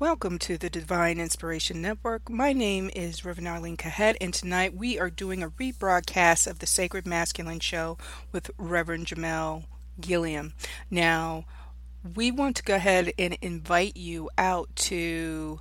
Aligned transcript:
Welcome 0.00 0.38
to 0.40 0.56
the 0.56 0.70
Divine 0.70 1.18
Inspiration 1.18 1.82
Network. 1.82 2.30
My 2.30 2.52
name 2.52 2.88
is 2.94 3.24
Reverend 3.24 3.48
Arlene 3.48 3.76
Cahet, 3.76 4.14
and 4.20 4.32
tonight 4.32 4.76
we 4.76 4.96
are 4.96 5.10
doing 5.10 5.42
a 5.42 5.50
rebroadcast 5.50 6.46
of 6.46 6.60
the 6.60 6.68
Sacred 6.68 7.04
Masculine 7.04 7.58
Show 7.58 7.98
with 8.30 8.52
Reverend 8.58 9.06
Jermel 9.06 9.64
Gilliam. 10.00 10.52
Now, 10.88 11.46
we 12.14 12.30
want 12.30 12.54
to 12.58 12.62
go 12.62 12.76
ahead 12.76 13.12
and 13.18 13.36
invite 13.42 13.96
you 13.96 14.30
out 14.38 14.68
to 14.76 15.58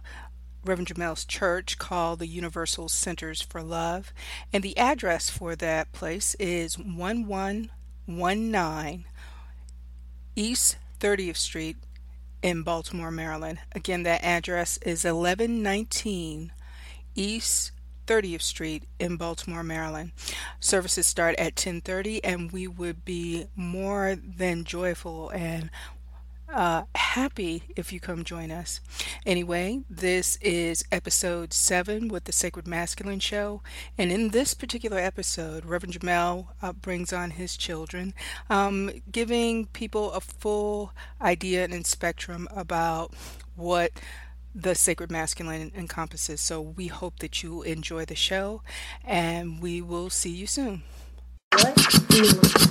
Reverend 0.64 0.90
Jermel's 0.90 1.26
church 1.26 1.80
called 1.80 2.20
the 2.20 2.28
Universal 2.28 2.90
Centers 2.90 3.42
for 3.42 3.64
Love, 3.64 4.14
and 4.54 4.62
the 4.62 4.78
address 4.78 5.32
for 5.32 5.56
that 5.56 5.92
place 5.94 6.36
is 6.36 6.78
1119 6.78 9.06
East 10.36 10.78
30th 11.00 11.38
Street 11.38 11.78
in 12.42 12.64
Baltimore, 12.64 13.12
Maryland. 13.12 13.60
Again, 13.74 14.04
that 14.04 14.24
address 14.24 14.78
is 14.78 15.04
1119 15.04 16.52
East 17.16 17.72
30th 18.06 18.42
Street 18.42 18.84
in 19.00 19.18
Baltimore, 19.18 19.64
Maryland. 19.64 20.12
Services 20.60 21.06
start 21.06 21.36
at 21.38 21.56
10:30 21.56 22.22
and 22.24 22.52
we 22.52 22.68
would 22.68 23.04
be 23.04 23.48
more 23.56 24.16
than 24.16 24.64
joyful 24.64 25.30
and 25.30 25.70
uh, 26.54 26.84
happy 26.96 27.64
if 27.76 27.92
you 27.92 28.00
come 28.00 28.24
join 28.24 28.52
us. 28.52 28.80
Anyway, 29.26 29.82
this 29.90 30.38
is 30.42 30.84
episode 30.92 31.54
seven 31.54 32.08
with 32.08 32.24
the 32.26 32.32
Sacred 32.32 32.68
Masculine 32.68 33.20
Show. 33.20 33.62
And 33.98 34.12
in 34.12 34.30
this 34.30 34.54
particular 34.54 35.00
episode, 35.00 35.66
Reverend 35.66 36.00
Jermel 36.00 36.48
uh, 36.62 36.74
brings 36.74 37.12
on 37.12 37.32
his 37.32 37.58
children, 37.58 38.14
um, 38.50 38.92
giving 39.12 39.68
people 39.68 40.12
a 40.12 40.22
full 40.22 40.94
idea 41.22 41.66
and 41.66 41.86
spectrum 41.86 42.48
about 42.56 43.14
what 43.56 43.92
the 44.56 44.74
sacred 44.74 45.12
masculine 45.12 45.72
encompasses. 45.76 46.42
So 46.42 46.62
we 46.62 46.88
hope 46.88 47.20
that 47.20 47.44
you 47.44 47.62
enjoy 47.64 48.06
the 48.06 48.16
show 48.16 48.62
and 49.04 49.62
we 49.62 49.82
will 49.82 50.10
see 50.10 50.32
you 50.32 50.48
soon. 50.48 50.84
Good 51.52 52.67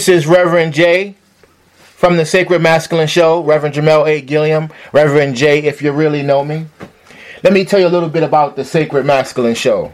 This 0.00 0.08
is 0.08 0.26
Reverend 0.26 0.72
J 0.72 1.14
from 1.76 2.16
the 2.16 2.24
Sacred 2.24 2.62
Masculine 2.62 3.06
Show, 3.06 3.44
Reverend 3.44 3.74
Jermel 3.74 4.08
A. 4.08 4.22
Gilliam, 4.22 4.70
Reverend 4.94 5.36
J, 5.36 5.58
if 5.64 5.82
you 5.82 5.92
really 5.92 6.22
know 6.22 6.42
me. 6.42 6.64
Let 7.44 7.52
me 7.52 7.66
tell 7.66 7.80
you 7.80 7.86
a 7.86 7.92
little 7.92 8.08
bit 8.08 8.22
about 8.22 8.56
the 8.56 8.64
Sacred 8.64 9.04
Masculine 9.04 9.54
Show. 9.54 9.92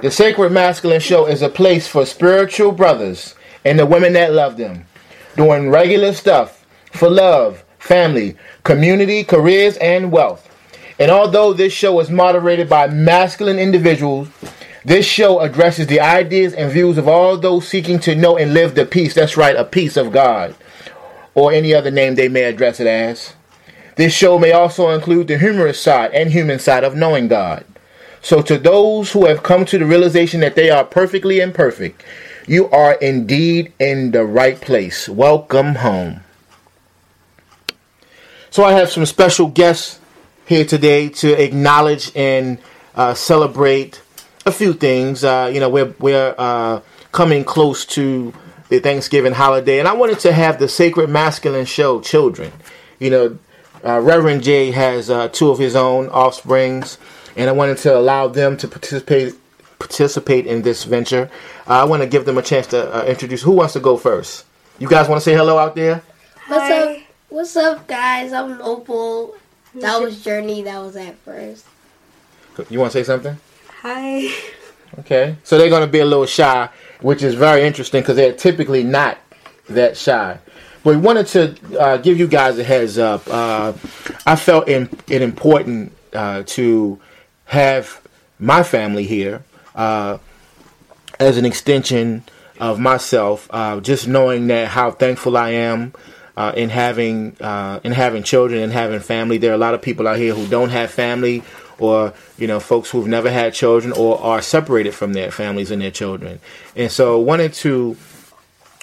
The 0.00 0.10
Sacred 0.10 0.50
Masculine 0.50 0.98
Show 0.98 1.26
is 1.26 1.42
a 1.42 1.50
place 1.50 1.86
for 1.86 2.06
spiritual 2.06 2.72
brothers 2.72 3.34
and 3.66 3.78
the 3.78 3.84
women 3.84 4.14
that 4.14 4.32
love 4.32 4.56
them, 4.56 4.86
doing 5.36 5.68
regular 5.68 6.14
stuff 6.14 6.64
for 6.92 7.10
love, 7.10 7.66
family, 7.78 8.38
community, 8.62 9.24
careers, 9.24 9.76
and 9.76 10.10
wealth. 10.10 10.48
And 10.98 11.10
although 11.10 11.52
this 11.52 11.74
show 11.74 12.00
is 12.00 12.08
moderated 12.08 12.70
by 12.70 12.86
masculine 12.86 13.58
individuals, 13.58 14.30
this 14.84 15.06
show 15.06 15.40
addresses 15.40 15.86
the 15.86 16.00
ideas 16.00 16.52
and 16.52 16.70
views 16.70 16.98
of 16.98 17.08
all 17.08 17.38
those 17.38 17.66
seeking 17.66 17.98
to 18.00 18.14
know 18.14 18.36
and 18.36 18.52
live 18.52 18.74
the 18.74 18.84
peace. 18.84 19.14
That's 19.14 19.36
right, 19.36 19.56
a 19.56 19.64
peace 19.64 19.96
of 19.96 20.12
God, 20.12 20.54
or 21.34 21.52
any 21.52 21.72
other 21.72 21.90
name 21.90 22.14
they 22.14 22.28
may 22.28 22.44
address 22.44 22.80
it 22.80 22.86
as. 22.86 23.32
This 23.96 24.12
show 24.12 24.38
may 24.38 24.52
also 24.52 24.90
include 24.90 25.28
the 25.28 25.38
humorous 25.38 25.80
side 25.80 26.10
and 26.12 26.30
human 26.30 26.58
side 26.58 26.84
of 26.84 26.94
knowing 26.94 27.28
God. 27.28 27.64
So, 28.20 28.42
to 28.42 28.58
those 28.58 29.12
who 29.12 29.26
have 29.26 29.42
come 29.42 29.64
to 29.66 29.78
the 29.78 29.86
realization 29.86 30.40
that 30.40 30.54
they 30.54 30.70
are 30.70 30.84
perfectly 30.84 31.40
imperfect, 31.40 32.02
you 32.46 32.68
are 32.70 32.94
indeed 32.94 33.72
in 33.78 34.10
the 34.10 34.24
right 34.24 34.60
place. 34.60 35.08
Welcome 35.08 35.76
home. 35.76 36.20
So, 38.50 38.64
I 38.64 38.72
have 38.72 38.90
some 38.90 39.06
special 39.06 39.48
guests 39.48 40.00
here 40.46 40.64
today 40.64 41.08
to 41.10 41.40
acknowledge 41.40 42.12
and 42.16 42.58
uh, 42.94 43.14
celebrate 43.14 44.00
a 44.46 44.52
few 44.52 44.72
things. 44.72 45.24
Uh, 45.24 45.50
you 45.52 45.60
know, 45.60 45.68
we're 45.68 45.94
we're 45.98 46.34
uh, 46.36 46.80
coming 47.12 47.44
close 47.44 47.84
to 47.86 48.32
the 48.68 48.80
Thanksgiving 48.80 49.32
holiday, 49.32 49.78
and 49.78 49.88
I 49.88 49.94
wanted 49.94 50.18
to 50.20 50.32
have 50.32 50.58
the 50.58 50.68
Sacred 50.68 51.10
Masculine 51.10 51.66
Show 51.66 52.00
children. 52.00 52.52
You 52.98 53.10
know, 53.10 53.38
uh, 53.84 54.00
Reverend 54.00 54.42
Jay 54.42 54.70
has 54.70 55.10
uh, 55.10 55.28
two 55.28 55.50
of 55.50 55.58
his 55.58 55.76
own 55.76 56.08
offsprings, 56.08 56.98
and 57.36 57.48
I 57.48 57.52
wanted 57.52 57.78
to 57.78 57.96
allow 57.96 58.28
them 58.28 58.56
to 58.58 58.68
participate 58.68 59.34
participate 59.78 60.46
in 60.46 60.62
this 60.62 60.84
venture. 60.84 61.30
Uh, 61.66 61.82
I 61.82 61.84
want 61.84 62.02
to 62.02 62.08
give 62.08 62.24
them 62.24 62.38
a 62.38 62.42
chance 62.42 62.66
to 62.68 62.94
uh, 62.94 63.04
introduce. 63.04 63.42
Who 63.42 63.52
wants 63.52 63.74
to 63.74 63.80
go 63.80 63.96
first? 63.96 64.46
You 64.78 64.88
guys 64.88 65.08
want 65.08 65.20
to 65.20 65.24
say 65.24 65.34
hello 65.34 65.58
out 65.58 65.74
there? 65.74 66.02
What's 66.48 66.70
up? 66.70 66.98
What's 67.28 67.56
up, 67.56 67.86
guys? 67.86 68.32
I'm 68.32 68.60
Opal. 68.60 69.34
That 69.74 70.00
was 70.00 70.22
Journey. 70.22 70.62
That 70.62 70.78
was 70.78 70.96
at 70.96 71.16
first. 71.18 71.66
You 72.70 72.78
want 72.78 72.92
to 72.92 72.98
say 72.98 73.04
something? 73.04 73.36
Hi. 73.84 74.30
Okay, 75.00 75.36
so 75.44 75.58
they're 75.58 75.68
going 75.68 75.86
to 75.86 75.92
be 75.92 75.98
a 75.98 76.06
little 76.06 76.24
shy, 76.24 76.70
which 77.02 77.22
is 77.22 77.34
very 77.34 77.66
interesting 77.66 78.00
because 78.00 78.16
they're 78.16 78.32
typically 78.32 78.82
not 78.82 79.18
that 79.68 79.98
shy. 79.98 80.38
But 80.82 80.94
we 80.94 80.96
wanted 80.96 81.26
to 81.26 81.78
uh, 81.78 81.96
give 81.98 82.18
you 82.18 82.26
guys 82.26 82.58
a 82.58 82.64
heads 82.64 82.96
up. 82.96 83.28
Uh, 83.28 83.74
I 84.24 84.36
felt 84.36 84.68
in, 84.68 84.88
it 85.06 85.20
important 85.20 85.92
uh, 86.14 86.44
to 86.46 86.98
have 87.44 88.00
my 88.38 88.62
family 88.62 89.04
here 89.04 89.44
uh, 89.74 90.16
as 91.20 91.36
an 91.36 91.44
extension 91.44 92.24
of 92.58 92.80
myself. 92.80 93.48
Uh, 93.50 93.80
just 93.80 94.08
knowing 94.08 94.46
that 94.46 94.68
how 94.68 94.92
thankful 94.92 95.36
I 95.36 95.50
am 95.50 95.92
uh, 96.38 96.54
in 96.56 96.70
having 96.70 97.36
in 97.38 97.92
having 97.92 98.22
children 98.22 98.62
and 98.62 98.72
having 98.72 99.00
family. 99.00 99.36
There 99.36 99.50
are 99.50 99.56
a 99.56 99.58
lot 99.58 99.74
of 99.74 99.82
people 99.82 100.08
out 100.08 100.16
here 100.16 100.34
who 100.34 100.46
don't 100.46 100.70
have 100.70 100.90
family 100.90 101.42
or 101.78 102.14
you 102.38 102.46
know 102.46 102.60
folks 102.60 102.90
who've 102.90 103.06
never 103.06 103.30
had 103.30 103.54
children 103.54 103.92
or 103.92 104.20
are 104.20 104.42
separated 104.42 104.94
from 104.94 105.12
their 105.12 105.30
families 105.30 105.70
and 105.70 105.82
their 105.82 105.90
children. 105.90 106.40
And 106.76 106.90
so 106.90 107.18
wanted 107.18 107.52
to 107.54 107.96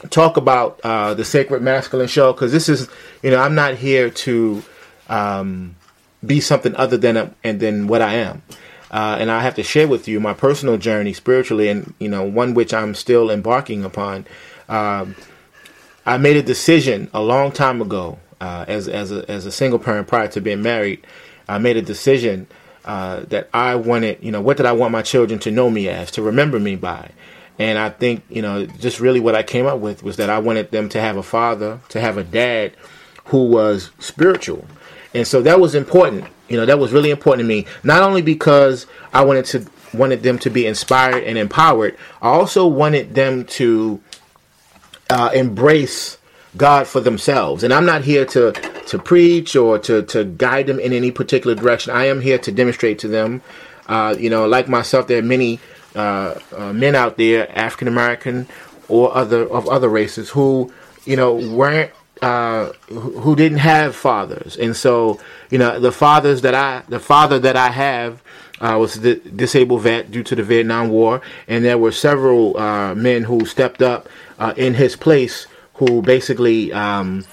talk 0.09 0.37
about 0.37 0.79
uh, 0.83 1.13
the 1.13 1.23
sacred 1.23 1.61
masculine 1.61 2.07
show 2.07 2.33
because 2.33 2.51
this 2.51 2.67
is 2.67 2.89
you 3.21 3.29
know 3.29 3.39
i'm 3.39 3.55
not 3.55 3.75
here 3.75 4.09
to 4.09 4.63
um, 5.09 5.75
be 6.25 6.39
something 6.39 6.75
other 6.75 6.97
than 6.97 7.17
a, 7.17 7.33
and 7.43 7.59
than 7.59 7.87
what 7.87 8.01
i 8.01 8.13
am. 8.15 8.41
Uh, 8.89 9.17
and 9.19 9.29
i 9.29 9.41
have 9.41 9.55
to 9.55 9.63
share 9.63 9.87
with 9.87 10.07
you 10.07 10.19
my 10.19 10.33
personal 10.33 10.77
journey 10.77 11.13
spiritually 11.13 11.67
and 11.69 11.93
you 11.99 12.09
know 12.09 12.23
one 12.23 12.53
which 12.53 12.73
i'm 12.73 12.95
still 12.95 13.29
embarking 13.29 13.83
upon. 13.83 14.25
Um, 14.67 15.15
i 16.05 16.17
made 16.17 16.37
a 16.37 16.43
decision 16.43 17.09
a 17.13 17.21
long 17.21 17.51
time 17.51 17.81
ago 17.81 18.19
uh, 18.39 18.65
as, 18.67 18.87
as, 18.87 19.11
a, 19.11 19.29
as 19.29 19.45
a 19.45 19.51
single 19.51 19.77
parent 19.77 20.07
prior 20.07 20.27
to 20.29 20.41
being 20.41 20.61
married 20.61 21.05
i 21.47 21.57
made 21.57 21.77
a 21.77 21.81
decision 21.81 22.47
uh, 22.85 23.21
that 23.29 23.49
I 23.53 23.75
wanted, 23.75 24.23
you 24.23 24.31
know, 24.31 24.41
what 24.41 24.57
did 24.57 24.65
I 24.65 24.71
want 24.71 24.91
my 24.91 25.01
children 25.01 25.39
to 25.39 25.51
know 25.51 25.69
me 25.69 25.87
as, 25.89 26.11
to 26.11 26.21
remember 26.21 26.59
me 26.59 26.75
by? 26.75 27.11
And 27.59 27.77
I 27.77 27.89
think, 27.89 28.23
you 28.29 28.41
know, 28.41 28.65
just 28.65 28.99
really 28.99 29.19
what 29.19 29.35
I 29.35 29.43
came 29.43 29.67
up 29.67 29.79
with 29.79 30.03
was 30.03 30.17
that 30.17 30.29
I 30.29 30.39
wanted 30.39 30.71
them 30.71 30.89
to 30.89 31.01
have 31.01 31.17
a 31.17 31.23
father, 31.23 31.79
to 31.89 31.99
have 31.99 32.17
a 32.17 32.23
dad 32.23 32.73
who 33.25 33.45
was 33.45 33.91
spiritual. 33.99 34.65
And 35.13 35.27
so 35.27 35.41
that 35.43 35.59
was 35.59 35.75
important. 35.75 36.25
You 36.49 36.57
know, 36.57 36.65
that 36.65 36.79
was 36.79 36.91
really 36.91 37.11
important 37.11 37.45
to 37.45 37.47
me. 37.47 37.67
Not 37.83 38.01
only 38.01 38.21
because 38.21 38.87
I 39.13 39.23
wanted 39.23 39.45
to 39.45 39.65
wanted 39.93 40.23
them 40.23 40.39
to 40.39 40.49
be 40.49 40.65
inspired 40.65 41.23
and 41.23 41.37
empowered, 41.37 41.97
I 42.21 42.29
also 42.29 42.65
wanted 42.65 43.13
them 43.13 43.45
to 43.45 44.01
uh, 45.09 45.31
embrace 45.33 46.17
God 46.57 46.87
for 46.87 46.99
themselves. 47.01 47.63
And 47.63 47.73
I'm 47.73 47.85
not 47.85 48.03
here 48.03 48.25
to 48.27 48.53
to 48.91 48.99
preach 48.99 49.55
or 49.55 49.79
to 49.79 50.03
to 50.03 50.25
guide 50.25 50.67
them 50.67 50.77
in 50.77 50.91
any 50.91 51.11
particular 51.11 51.55
direction. 51.55 51.93
I 51.93 52.05
am 52.07 52.19
here 52.19 52.37
to 52.39 52.51
demonstrate 52.51 52.99
to 52.99 53.07
them. 53.07 53.41
Uh, 53.87 54.15
you 54.19 54.29
know, 54.29 54.45
like 54.45 54.67
myself, 54.67 55.07
there 55.07 55.19
are 55.19 55.29
many 55.37 55.61
uh, 55.95 56.37
uh, 56.55 56.73
men 56.73 56.93
out 56.93 57.15
there, 57.15 57.49
African 57.57 57.87
American 57.87 58.47
or 58.89 59.15
other 59.15 59.49
of 59.49 59.69
other 59.69 59.87
races, 59.87 60.29
who 60.31 60.73
you 61.05 61.15
know 61.15 61.35
weren't 61.35 61.91
uh, 62.21 62.73
who 62.89 63.33
didn't 63.33 63.59
have 63.59 63.95
fathers, 63.95 64.57
and 64.57 64.75
so 64.75 65.21
you 65.49 65.57
know 65.57 65.79
the 65.79 65.93
fathers 65.93 66.41
that 66.41 66.53
I, 66.53 66.83
the 66.89 66.99
father 66.99 67.39
that 67.39 67.55
I 67.55 67.69
have, 67.69 68.21
uh, 68.59 68.75
was 68.77 68.99
the 68.99 69.15
disabled 69.15 69.83
vet 69.83 70.11
due 70.11 70.23
to 70.23 70.35
the 70.35 70.43
Vietnam 70.43 70.89
War, 70.89 71.21
and 71.47 71.63
there 71.63 71.77
were 71.77 71.93
several 71.93 72.57
uh, 72.57 72.93
men 72.93 73.23
who 73.23 73.45
stepped 73.45 73.81
up 73.81 74.09
in 74.57 74.73
his 74.73 74.97
place, 74.97 75.47
who 75.75 76.01
basically 76.01 76.73
um, 76.73 77.23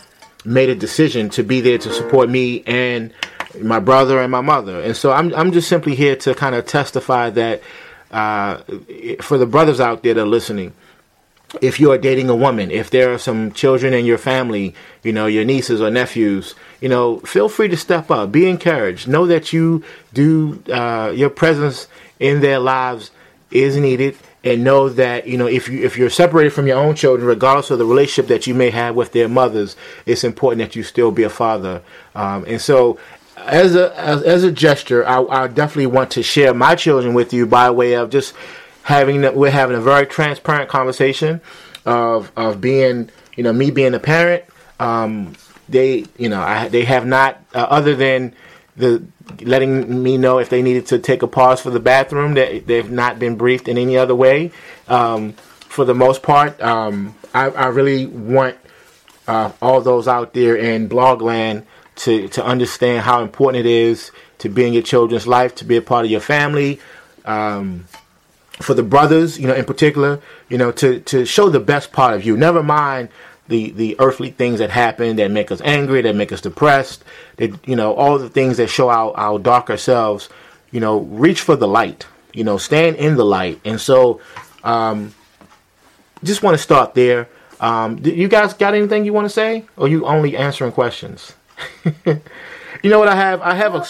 made 0.44 0.68
a 0.68 0.74
decision 0.74 1.30
to 1.30 1.42
be 1.42 1.60
there 1.60 1.78
to 1.78 1.92
support 1.92 2.28
me 2.28 2.62
and 2.66 3.12
my 3.60 3.78
brother 3.80 4.20
and 4.20 4.30
my 4.30 4.40
mother, 4.40 4.80
and 4.80 4.96
so 4.96 5.12
I'm 5.12 5.34
I'm 5.34 5.52
just 5.52 5.68
simply 5.68 5.94
here 5.94 6.16
to 6.16 6.34
kind 6.34 6.54
of 6.54 6.66
testify 6.66 7.30
that 7.30 7.62
uh, 8.10 8.58
for 9.20 9.38
the 9.38 9.46
brothers 9.46 9.80
out 9.80 10.02
there 10.02 10.14
that 10.14 10.22
are 10.22 10.26
listening 10.26 10.72
if 11.62 11.80
you 11.80 11.90
are 11.90 11.98
dating 11.98 12.28
a 12.28 12.36
woman, 12.36 12.70
if 12.70 12.90
there 12.90 13.12
are 13.12 13.18
some 13.18 13.52
children 13.52 13.94
in 13.94 14.04
your 14.04 14.18
family, 14.18 14.74
you 15.02 15.12
know, 15.12 15.26
your 15.26 15.44
nieces 15.44 15.80
or 15.80 15.90
nephews, 15.90 16.54
you 16.80 16.88
know, 16.88 17.20
feel 17.20 17.48
free 17.48 17.68
to 17.68 17.76
step 17.76 18.10
up. 18.10 18.30
Be 18.30 18.48
encouraged. 18.48 19.08
Know 19.08 19.26
that 19.26 19.52
you 19.52 19.82
do, 20.12 20.62
uh, 20.70 21.12
your 21.14 21.30
presence 21.30 21.88
in 22.20 22.40
their 22.40 22.58
lives 22.58 23.10
is 23.50 23.76
needed. 23.76 24.16
And 24.44 24.62
know 24.62 24.88
that 24.88 25.26
you 25.26 25.36
know 25.36 25.48
if 25.48 25.68
you 25.68 25.84
if 25.84 25.98
you're 25.98 26.10
separated 26.10 26.50
from 26.50 26.68
your 26.68 26.78
own 26.78 26.94
children, 26.94 27.26
regardless 27.26 27.70
of 27.70 27.78
the 27.78 27.84
relationship 27.84 28.28
that 28.28 28.46
you 28.46 28.54
may 28.54 28.70
have 28.70 28.94
with 28.94 29.12
their 29.12 29.28
mothers, 29.28 29.74
it's 30.06 30.22
important 30.22 30.60
that 30.60 30.76
you 30.76 30.84
still 30.84 31.10
be 31.10 31.24
a 31.24 31.30
father. 31.30 31.82
Um, 32.14 32.44
and 32.46 32.60
so, 32.60 33.00
as 33.36 33.74
a 33.74 33.98
as, 33.98 34.22
as 34.22 34.44
a 34.44 34.52
gesture, 34.52 35.06
I, 35.06 35.22
I 35.24 35.46
definitely 35.48 35.86
want 35.86 36.12
to 36.12 36.22
share 36.22 36.54
my 36.54 36.76
children 36.76 37.14
with 37.14 37.32
you 37.32 37.46
by 37.46 37.70
way 37.70 37.94
of 37.94 38.10
just 38.10 38.32
having 38.84 39.22
that 39.22 39.34
we're 39.34 39.50
having 39.50 39.76
a 39.76 39.80
very 39.80 40.06
transparent 40.06 40.70
conversation 40.70 41.40
of 41.84 42.30
of 42.36 42.60
being 42.60 43.10
you 43.36 43.42
know 43.42 43.52
me 43.52 43.70
being 43.70 43.94
a 43.94 43.98
parent. 43.98 44.44
Um, 44.78 45.34
they 45.68 46.06
you 46.16 46.28
know 46.28 46.40
I, 46.40 46.68
they 46.68 46.84
have 46.84 47.06
not 47.06 47.42
uh, 47.54 47.66
other 47.68 47.94
than 47.94 48.34
the 48.78 49.02
letting 49.42 50.02
me 50.02 50.16
know 50.16 50.38
if 50.38 50.48
they 50.48 50.62
needed 50.62 50.86
to 50.86 50.98
take 50.98 51.22
a 51.22 51.26
pause 51.26 51.60
for 51.60 51.70
the 51.70 51.80
bathroom 51.80 52.34
that 52.34 52.66
they've 52.66 52.90
not 52.90 53.18
been 53.18 53.36
briefed 53.36 53.68
in 53.68 53.76
any 53.76 53.96
other 53.96 54.14
way. 54.14 54.52
Um, 54.86 55.32
for 55.32 55.84
the 55.84 55.94
most 55.94 56.22
part, 56.22 56.60
um, 56.62 57.14
I, 57.34 57.50
I, 57.50 57.66
really 57.66 58.06
want 58.06 58.56
uh, 59.26 59.52
all 59.60 59.80
those 59.80 60.08
out 60.08 60.32
there 60.32 60.56
in 60.56 60.88
blogland 60.88 61.64
to 61.96 62.28
to 62.28 62.44
understand 62.44 63.02
how 63.02 63.22
important 63.22 63.66
it 63.66 63.70
is 63.70 64.10
to 64.38 64.48
be 64.48 64.64
in 64.64 64.72
your 64.72 64.82
children's 64.82 65.26
life, 65.26 65.54
to 65.56 65.64
be 65.64 65.76
a 65.76 65.82
part 65.82 66.04
of 66.04 66.10
your 66.10 66.20
family. 66.20 66.80
Um, 67.24 67.86
for 68.60 68.74
the 68.74 68.82
brothers, 68.82 69.38
you 69.38 69.46
know, 69.46 69.54
in 69.54 69.64
particular, 69.64 70.20
you 70.48 70.58
know, 70.58 70.72
to, 70.72 70.98
to 71.00 71.24
show 71.24 71.48
the 71.48 71.60
best 71.60 71.92
part 71.92 72.14
of 72.14 72.24
you. 72.24 72.36
Never 72.36 72.60
mind 72.62 73.08
the, 73.48 73.70
the 73.72 73.96
earthly 73.98 74.30
things 74.30 74.58
that 74.58 74.70
happen 74.70 75.16
that 75.16 75.30
make 75.30 75.50
us 75.50 75.60
angry, 75.62 76.02
that 76.02 76.14
make 76.14 76.32
us 76.32 76.40
depressed, 76.40 77.04
that, 77.36 77.66
you 77.66 77.76
know, 77.76 77.94
all 77.94 78.18
the 78.18 78.28
things 78.28 78.58
that 78.58 78.68
show 78.68 78.88
our, 78.90 79.16
our 79.16 79.38
darker 79.38 79.76
selves, 79.76 80.28
you 80.70 80.80
know, 80.80 81.00
reach 81.00 81.40
for 81.40 81.56
the 81.56 81.66
light, 81.66 82.06
you 82.32 82.44
know, 82.44 82.58
stand 82.58 82.96
in 82.96 83.16
the 83.16 83.24
light. 83.24 83.60
And 83.64 83.80
so, 83.80 84.20
um, 84.64 85.14
just 86.22 86.42
want 86.42 86.54
to 86.56 86.62
start 86.62 86.94
there. 86.94 87.28
Um, 87.60 87.98
you 88.04 88.28
guys 88.28 88.54
got 88.54 88.74
anything 88.74 89.04
you 89.04 89.12
want 89.12 89.24
to 89.24 89.30
say, 89.30 89.64
or 89.76 89.88
you 89.88 90.06
only 90.06 90.36
answering 90.36 90.72
questions? 90.72 91.34
you 92.04 92.20
know 92.84 92.98
what 92.98 93.08
I 93.08 93.16
have? 93.16 93.40
I 93.40 93.54
have 93.54 93.74
a. 93.74 93.84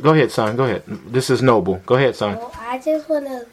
Go 0.00 0.14
ahead, 0.14 0.30
son. 0.30 0.56
Go 0.56 0.64
ahead. 0.64 0.84
This 0.86 1.28
is 1.28 1.42
noble. 1.42 1.82
Go 1.86 1.96
ahead, 1.96 2.14
son. 2.14 2.36
Well, 2.36 2.54
I 2.56 2.78
just 2.78 3.08
want 3.08 3.26
to 3.26 3.46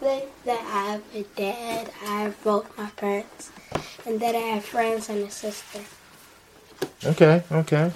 say 0.00 0.24
that 0.44 0.60
I 0.60 0.92
have 0.92 1.02
a 1.14 1.22
dad, 1.36 1.90
I 2.04 2.32
both 2.44 2.76
my 2.76 2.86
parents, 2.90 3.50
and 4.06 4.20
that 4.20 4.34
I 4.34 4.38
have 4.38 4.64
friends 4.64 5.08
and 5.08 5.24
a 5.24 5.30
sister. 5.30 5.80
Okay, 7.04 7.42
okay. 7.50 7.92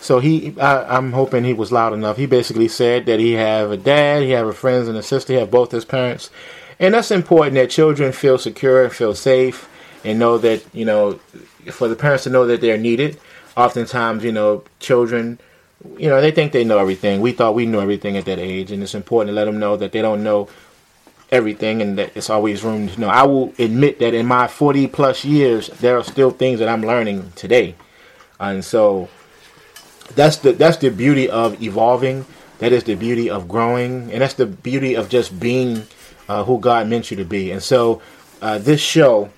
So 0.00 0.18
he, 0.18 0.58
I, 0.60 0.98
am 0.98 1.12
hoping 1.12 1.44
he 1.44 1.52
was 1.52 1.72
loud 1.72 1.92
enough. 1.92 2.16
He 2.16 2.26
basically 2.26 2.68
said 2.68 3.06
that 3.06 3.18
he 3.18 3.32
have 3.32 3.70
a 3.70 3.76
dad, 3.76 4.22
he 4.22 4.30
have 4.30 4.46
a 4.46 4.52
friends 4.52 4.88
and 4.88 4.98
a 4.98 5.02
sister, 5.02 5.32
he 5.32 5.38
have 5.38 5.50
both 5.50 5.70
his 5.70 5.84
parents, 5.84 6.30
and 6.78 6.92
that's 6.92 7.10
important 7.10 7.54
that 7.54 7.70
children 7.70 8.12
feel 8.12 8.38
secure 8.38 8.84
and 8.84 8.92
feel 8.92 9.14
safe, 9.14 9.68
and 10.04 10.18
know 10.18 10.38
that 10.38 10.62
you 10.74 10.84
know, 10.84 11.14
for 11.70 11.88
the 11.88 11.96
parents 11.96 12.24
to 12.24 12.30
know 12.30 12.46
that 12.46 12.60
they're 12.60 12.78
needed. 12.78 13.18
Oftentimes, 13.56 14.22
you 14.22 14.32
know, 14.32 14.64
children, 14.80 15.38
you 15.96 16.08
know, 16.10 16.20
they 16.20 16.30
think 16.30 16.52
they 16.52 16.64
know 16.64 16.78
everything. 16.78 17.22
We 17.22 17.32
thought 17.32 17.54
we 17.54 17.64
knew 17.64 17.80
everything 17.80 18.16
at 18.18 18.26
that 18.26 18.38
age, 18.38 18.70
and 18.70 18.82
it's 18.82 18.94
important 18.94 19.30
to 19.30 19.34
let 19.34 19.46
them 19.46 19.58
know 19.58 19.76
that 19.78 19.92
they 19.92 20.02
don't 20.02 20.22
know 20.22 20.48
everything 21.30 21.82
and 21.82 21.98
that 21.98 22.16
it's 22.16 22.30
always 22.30 22.62
room 22.62 22.88
to 22.88 23.00
know. 23.00 23.08
I 23.08 23.24
will 23.24 23.52
admit 23.58 23.98
that 23.98 24.14
in 24.14 24.26
my 24.26 24.46
40 24.46 24.86
plus 24.88 25.24
years, 25.24 25.68
there 25.68 25.98
are 25.98 26.04
still 26.04 26.30
things 26.30 26.60
that 26.60 26.68
I'm 26.68 26.82
learning 26.82 27.32
today. 27.34 27.74
And 28.38 28.64
so 28.64 29.08
that's 30.14 30.36
the 30.36 30.52
that's 30.52 30.76
the 30.76 30.90
beauty 30.90 31.28
of 31.28 31.60
evolving. 31.62 32.26
That 32.58 32.72
is 32.72 32.84
the 32.84 32.94
beauty 32.94 33.28
of 33.28 33.48
growing, 33.48 34.10
and 34.12 34.22
that's 34.22 34.34
the 34.34 34.46
beauty 34.46 34.94
of 34.94 35.10
just 35.10 35.38
being 35.38 35.86
uh, 36.28 36.44
who 36.44 36.58
God 36.58 36.88
meant 36.88 37.10
you 37.10 37.16
to 37.18 37.24
be. 37.24 37.50
And 37.50 37.62
so 37.62 38.00
uh, 38.40 38.58
this 38.58 38.80
show, 38.80 39.30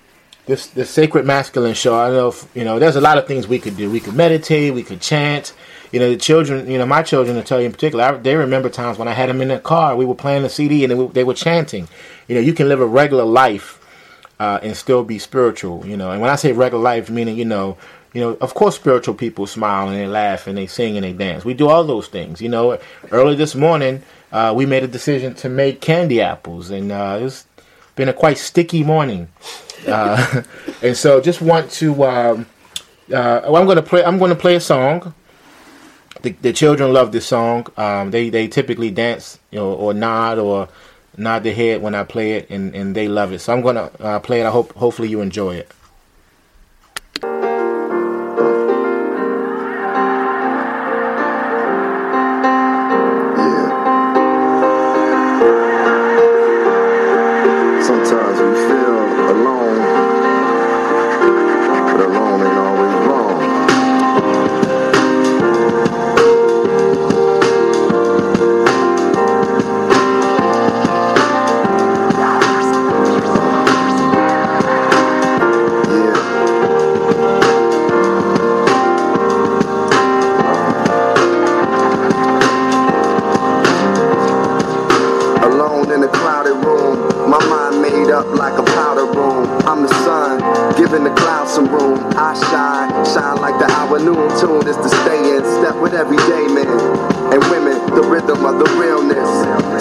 this 0.45 0.67
the 0.67 0.85
sacred 0.85 1.25
masculine 1.25 1.73
show, 1.73 1.99
I 1.99 2.09
know 2.11 2.29
if, 2.29 2.47
you 2.55 2.63
know 2.63 2.79
there's 2.79 2.95
a 2.95 3.01
lot 3.01 3.17
of 3.17 3.27
things 3.27 3.47
we 3.47 3.59
could 3.59 3.75
do. 3.75 3.89
We 3.89 3.99
could 3.99 4.15
meditate, 4.15 4.73
we 4.73 4.83
could 4.83 5.01
chant, 5.01 5.53
you 5.91 5.99
know, 5.99 6.09
the 6.09 6.17
children, 6.17 6.69
you 6.69 6.77
know, 6.77 6.85
my 6.85 7.01
children, 7.01 7.35
to 7.35 7.43
tell 7.43 7.59
you 7.59 7.65
in 7.65 7.71
particular, 7.71 8.03
I, 8.03 8.11
they 8.13 8.35
remember 8.35 8.69
times 8.69 8.97
when 8.97 9.07
I 9.07 9.13
had 9.13 9.29
them 9.29 9.41
in 9.41 9.47
the 9.47 9.59
car, 9.59 9.95
we 9.95 10.05
were 10.05 10.15
playing 10.15 10.43
the 10.43 10.49
CD 10.49 10.83
and 10.83 10.91
they 10.91 10.95
were, 10.95 11.07
they 11.07 11.23
were 11.23 11.33
chanting. 11.33 11.87
You 12.27 12.35
know, 12.35 12.41
you 12.41 12.53
can 12.53 12.67
live 12.67 12.81
a 12.81 12.85
regular 12.85 13.25
life 13.25 13.79
uh, 14.39 14.59
and 14.61 14.75
still 14.77 15.03
be 15.03 15.19
spiritual, 15.19 15.85
you 15.85 15.97
know. 15.97 16.11
And 16.11 16.21
when 16.21 16.29
I 16.29 16.35
say 16.35 16.51
regular 16.51 16.83
life, 16.83 17.09
meaning, 17.09 17.37
you 17.37 17.45
know, 17.45 17.77
you 18.13 18.21
know, 18.21 18.37
of 18.41 18.53
course, 18.53 18.75
spiritual 18.75 19.13
people 19.13 19.45
smile 19.45 19.87
and 19.87 19.97
they 19.97 20.07
laugh 20.07 20.47
and 20.47 20.57
they 20.57 20.67
sing 20.67 20.97
and 20.97 21.03
they 21.03 21.13
dance. 21.13 21.45
We 21.45 21.53
do 21.53 21.69
all 21.69 21.83
those 21.83 22.07
things. 22.07 22.41
You 22.41 22.49
know, 22.49 22.79
early 23.11 23.35
this 23.35 23.53
morning, 23.55 24.01
uh, 24.31 24.53
we 24.55 24.65
made 24.65 24.83
a 24.83 24.87
decision 24.87 25.35
to 25.35 25.49
make 25.49 25.81
candy 25.81 26.21
apples, 26.21 26.69
and 26.71 26.91
uh, 26.91 27.19
it's 27.21 27.45
been 27.95 28.09
a 28.09 28.13
quite 28.13 28.37
sticky 28.37 28.83
morning. 28.83 29.27
Uh, 29.87 30.43
and 30.81 30.97
so, 30.97 31.21
just 31.21 31.41
want 31.41 31.69
to. 31.71 32.03
Um, 32.03 32.45
uh, 33.13 33.41
I'm 33.45 33.65
going 33.65 33.75
to 33.75 33.83
play. 33.83 34.03
I'm 34.03 34.17
going 34.17 34.29
to 34.29 34.35
play 34.35 34.55
a 34.55 34.59
song 34.59 35.13
the, 36.21 36.31
the 36.41 36.53
children 36.53 36.93
love 36.93 37.11
this 37.11 37.27
song. 37.27 37.67
Um, 37.77 38.11
they 38.11 38.29
they 38.29 38.47
typically 38.47 38.91
dance, 38.91 39.39
you 39.51 39.59
know, 39.59 39.73
or 39.73 39.93
nod 39.93 40.37
or 40.37 40.69
nod 41.17 41.43
their 41.43 41.53
head 41.53 41.81
when 41.81 41.95
I 41.95 42.03
play 42.03 42.33
it, 42.33 42.49
and, 42.49 42.75
and 42.75 42.95
they 42.95 43.07
love 43.07 43.31
it. 43.31 43.39
So 43.39 43.53
I'm 43.53 43.61
gonna 43.61 43.91
uh, 43.99 44.19
play 44.19 44.41
it. 44.41 44.45
I 44.45 44.51
hope 44.51 44.73
hopefully 44.73 45.09
you 45.09 45.21
enjoy 45.21 45.55
it. 45.55 45.71
of 98.45 98.59
the 98.59 98.69
realness. 98.79 99.27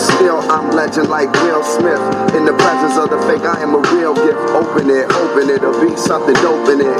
Still, 0.02 0.40
I'm 0.50 0.70
legend 0.74 1.08
like 1.08 1.30
Will 1.44 1.62
Smith. 1.62 2.00
In 2.34 2.44
the 2.44 2.54
presence 2.58 2.98
of 2.98 3.10
the 3.10 3.18
fake, 3.26 3.46
I 3.46 3.62
am 3.62 3.74
a 3.74 3.82
real 3.94 4.14
gift. 4.14 4.38
Open 4.54 4.90
it, 4.90 5.06
open 5.14 5.50
it, 5.50 5.62
or 5.62 5.74
be 5.78 5.94
something 5.96 6.34
dope 6.42 6.68
in 6.70 6.80
it. 6.80 6.98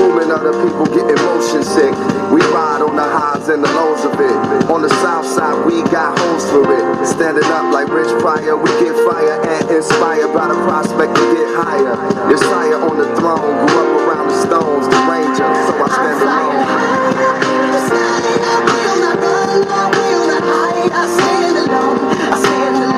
Moving 0.00 0.30
other 0.32 0.52
people 0.64 0.86
getting 0.86 1.20
motion 1.26 1.62
sick. 1.62 1.94
We 2.32 2.40
ride 2.50 2.82
on 2.82 2.96
the 2.96 3.04
highs 3.04 3.48
and 3.48 3.62
the 3.62 3.70
lows 3.74 4.04
of 4.04 4.18
it. 4.18 4.70
On 4.70 4.82
the 4.82 4.88
south 5.04 5.26
side, 5.26 5.66
we 5.66 5.82
got 5.90 6.18
homes 6.18 6.44
for 6.50 6.64
it. 6.66 7.06
Standing 7.06 7.44
up 7.54 7.72
like 7.72 7.88
Rich 7.88 8.10
Pryor, 8.20 8.56
we 8.56 8.70
get 8.82 8.96
fire 9.06 9.38
and 9.46 9.70
inspired 9.70 10.32
by 10.34 10.48
the 10.48 10.58
prospect 10.66 11.14
to 11.14 11.24
get 11.34 11.48
higher. 11.54 11.94
Your 12.28 12.38
sire 12.38 12.80
on 12.80 12.96
the 12.98 13.06
throne, 13.16 13.66
grew 13.66 13.78
up 13.78 13.90
around 14.08 14.28
the 14.28 14.38
stones, 14.42 14.88
the 14.88 14.98
ranger, 15.06 15.46
so 15.66 15.72
I 15.76 15.88
stand 15.92 16.22
alone. 16.22 16.50
I 20.52 21.06
stand 21.06 21.56
alone, 21.58 21.98
I 22.10 22.38
stand 22.42 22.76
alone. 22.76 22.89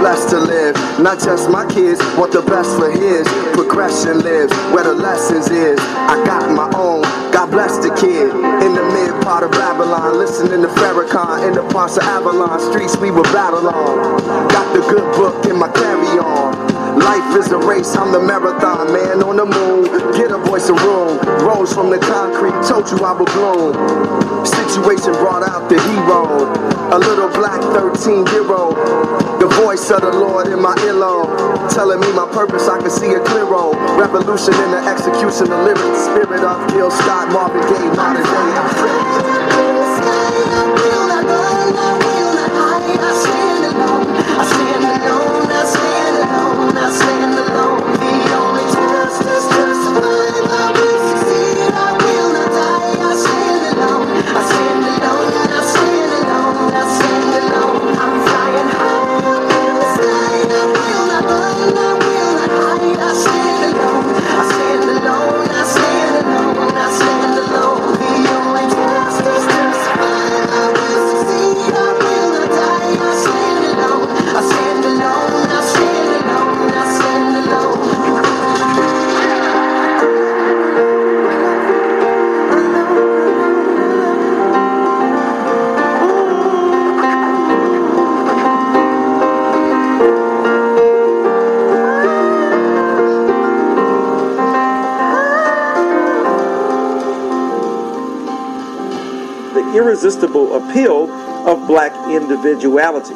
Blessed 0.00 0.30
to 0.30 0.38
live, 0.40 0.74
not 0.98 1.20
just 1.20 1.50
my 1.50 1.66
kids, 1.66 2.00
want 2.16 2.32
the 2.32 2.40
best 2.40 2.74
for 2.78 2.90
his. 2.90 3.28
Progression 3.52 4.20
lives 4.20 4.52
where 4.72 4.84
the 4.84 4.94
lessons 4.94 5.48
is. 5.50 5.78
I 5.78 6.16
got 6.24 6.50
my 6.50 6.64
own. 6.74 7.02
God 7.30 7.50
bless 7.50 7.76
the 7.76 7.94
kid 7.94 8.32
in 8.64 8.72
the 8.74 8.82
mid 8.96 9.22
part 9.22 9.44
of 9.44 9.52
Babylon, 9.52 10.16
listening 10.16 10.62
to 10.62 10.68
Farrakhan 10.68 11.46
in 11.46 11.54
the 11.54 11.62
parts 11.68 11.98
of 11.98 12.04
Avalon 12.04 12.58
streets 12.72 12.96
we 12.96 13.10
would 13.10 13.24
battle 13.24 13.68
on. 13.68 14.18
Got 14.48 14.72
the 14.72 14.80
good 14.80 15.04
book 15.16 15.44
in 15.44 15.58
my 15.58 15.68
carry 15.68 16.18
on. 16.18 16.69
Life 17.00 17.36
is 17.36 17.50
a 17.50 17.58
race, 17.58 17.96
I'm 17.96 18.12
the 18.12 18.20
marathon 18.20 18.92
man 18.92 19.22
on 19.22 19.36
the 19.36 19.46
moon. 19.46 19.84
Get 20.12 20.30
a 20.30 20.38
voice 20.38 20.68
of 20.68 20.76
room, 20.82 21.18
rose 21.40 21.72
from 21.72 21.90
the 21.90 21.98
concrete, 21.98 22.52
told 22.68 22.90
you 22.90 22.98
I 23.04 23.12
would 23.12 23.30
bloom. 23.32 23.72
Situation 24.44 25.12
brought 25.14 25.42
out 25.42 25.68
the 25.68 25.80
hero, 25.80 26.28
a 26.92 26.98
little 26.98 27.28
black 27.30 27.60
13 27.72 28.26
year 28.36 28.44
old. 28.52 28.76
The 29.40 29.48
voice 29.64 29.90
of 29.90 30.02
the 30.02 30.12
Lord 30.12 30.48
in 30.48 30.60
my 30.60 30.74
earlobe, 30.84 31.72
telling 31.72 32.00
me 32.00 32.12
my 32.12 32.28
purpose, 32.32 32.68
I 32.68 32.78
can 32.80 32.90
see 32.90 33.14
a 33.14 33.20
clear 33.24 33.46
road. 33.46 33.76
Revolution 33.98 34.54
in 34.54 34.70
the 34.70 34.82
execution 34.84 35.50
of 35.50 35.64
lyrics, 35.64 36.04
spirit 36.04 36.44
of 36.44 36.68
Gil 36.70 36.90
Scott, 36.90 37.32
Marvin 37.32 37.62
Gaye, 37.72 37.90
modern 37.96 38.22
day. 38.22 38.50
I'm 40.52 40.70
I 43.00 43.14
stand 43.14 43.64
alone, 43.64 44.79
irresistible 99.90 100.54
appeal 100.54 101.10
of 101.48 101.66
black 101.66 101.92
individuality. 102.08 103.14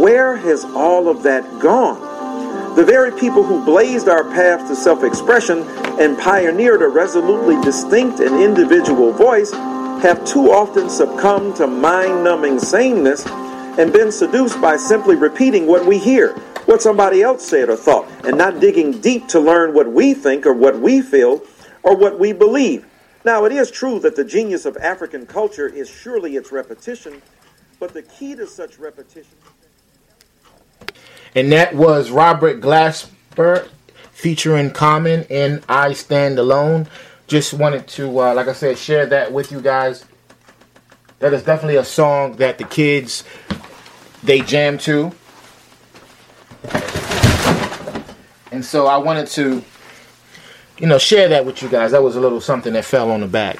Where 0.00 0.36
has 0.36 0.64
all 0.64 1.08
of 1.08 1.24
that 1.24 1.58
gone? 1.58 2.76
The 2.76 2.84
very 2.84 3.10
people 3.10 3.42
who 3.42 3.64
blazed 3.64 4.08
our 4.08 4.22
path 4.22 4.68
to 4.68 4.76
self 4.76 5.02
expression 5.02 5.62
and 5.98 6.16
pioneered 6.16 6.82
a 6.82 6.88
resolutely 6.88 7.60
distinct 7.62 8.20
and 8.20 8.40
individual 8.40 9.10
voice 9.12 9.50
have 9.50 10.24
too 10.24 10.52
often 10.52 10.88
succumbed 10.88 11.56
to 11.56 11.66
mind 11.66 12.22
numbing 12.22 12.60
sameness 12.60 13.26
and 13.26 13.92
been 13.92 14.12
seduced 14.12 14.60
by 14.60 14.76
simply 14.76 15.16
repeating 15.16 15.66
what 15.66 15.84
we 15.84 15.98
hear, 15.98 16.32
what 16.66 16.80
somebody 16.80 17.22
else 17.22 17.44
said 17.44 17.68
or 17.68 17.76
thought, 17.76 18.08
and 18.24 18.38
not 18.38 18.60
digging 18.60 19.00
deep 19.00 19.26
to 19.26 19.40
learn 19.40 19.74
what 19.74 19.90
we 19.90 20.14
think 20.14 20.46
or 20.46 20.54
what 20.54 20.78
we 20.78 21.02
feel 21.02 21.42
or 21.82 21.96
what 21.96 22.20
we 22.20 22.32
believe. 22.32 22.86
Now, 23.24 23.46
it 23.46 23.52
is 23.52 23.70
true 23.70 23.98
that 24.00 24.16
the 24.16 24.24
genius 24.24 24.66
of 24.66 24.76
African 24.76 25.24
culture 25.24 25.66
is 25.66 25.88
surely 25.88 26.36
its 26.36 26.52
repetition, 26.52 27.22
but 27.80 27.94
the 27.94 28.02
key 28.02 28.34
to 28.34 28.46
such 28.46 28.78
repetition. 28.78 29.32
And 31.34 31.50
that 31.50 31.74
was 31.74 32.10
Robert 32.10 32.60
Glasper 32.60 33.68
featuring 34.12 34.70
Common 34.70 35.24
in 35.24 35.64
I 35.68 35.94
Stand 35.94 36.38
Alone. 36.38 36.86
Just 37.26 37.54
wanted 37.54 37.88
to, 37.88 38.20
uh, 38.20 38.34
like 38.34 38.48
I 38.48 38.52
said, 38.52 38.76
share 38.76 39.06
that 39.06 39.32
with 39.32 39.50
you 39.50 39.60
guys. 39.60 40.04
That 41.18 41.32
is 41.32 41.42
definitely 41.42 41.76
a 41.76 41.84
song 41.84 42.36
that 42.36 42.58
the 42.58 42.64
kids 42.64 43.24
they 44.22 44.40
jam 44.40 44.76
to. 44.78 45.12
And 48.52 48.64
so 48.64 48.86
I 48.86 48.98
wanted 48.98 49.26
to, 49.28 49.64
you 50.84 50.90
know, 50.90 50.98
share 50.98 51.30
that 51.30 51.46
with 51.46 51.62
you 51.62 51.70
guys. 51.70 51.92
That 51.92 52.02
was 52.02 52.14
a 52.14 52.20
little 52.20 52.42
something 52.42 52.74
that 52.74 52.84
fell 52.84 53.10
on 53.10 53.22
the 53.22 53.26
back. 53.26 53.58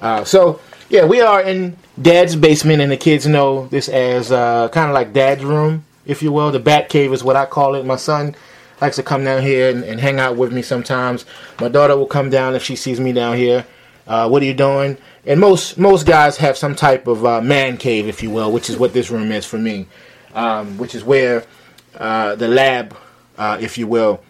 Uh, 0.00 0.24
so 0.24 0.58
yeah, 0.88 1.04
we 1.04 1.20
are 1.20 1.40
in 1.40 1.76
Dad's 2.02 2.34
basement, 2.34 2.82
and 2.82 2.90
the 2.90 2.96
kids 2.96 3.28
know 3.28 3.68
this 3.68 3.88
as 3.88 4.32
uh, 4.32 4.68
kind 4.70 4.90
of 4.90 4.94
like 4.94 5.12
Dad's 5.12 5.44
room, 5.44 5.84
if 6.04 6.20
you 6.20 6.32
will. 6.32 6.50
The 6.50 6.58
Bat 6.58 6.88
Cave 6.88 7.12
is 7.12 7.22
what 7.22 7.36
I 7.36 7.46
call 7.46 7.76
it. 7.76 7.86
My 7.86 7.94
son 7.94 8.34
likes 8.80 8.96
to 8.96 9.04
come 9.04 9.22
down 9.22 9.42
here 9.42 9.70
and, 9.70 9.84
and 9.84 10.00
hang 10.00 10.18
out 10.18 10.36
with 10.36 10.52
me 10.52 10.62
sometimes. 10.62 11.24
My 11.60 11.68
daughter 11.68 11.96
will 11.96 12.08
come 12.08 12.28
down 12.28 12.56
if 12.56 12.64
she 12.64 12.74
sees 12.74 12.98
me 12.98 13.12
down 13.12 13.36
here. 13.36 13.64
Uh, 14.08 14.28
what 14.28 14.42
are 14.42 14.46
you 14.46 14.52
doing? 14.52 14.98
And 15.26 15.38
most 15.38 15.78
most 15.78 16.06
guys 16.08 16.38
have 16.38 16.58
some 16.58 16.74
type 16.74 17.06
of 17.06 17.24
uh, 17.24 17.40
man 17.40 17.76
cave, 17.76 18.08
if 18.08 18.20
you 18.20 18.30
will, 18.30 18.50
which 18.50 18.68
is 18.68 18.76
what 18.76 18.92
this 18.92 19.12
room 19.12 19.30
is 19.30 19.46
for 19.46 19.58
me, 19.58 19.86
um, 20.34 20.76
which 20.76 20.96
is 20.96 21.04
where 21.04 21.44
uh, 21.94 22.34
the 22.34 22.48
lab, 22.48 22.96
uh, 23.38 23.58
if 23.60 23.78
you 23.78 23.86
will, 23.86 24.24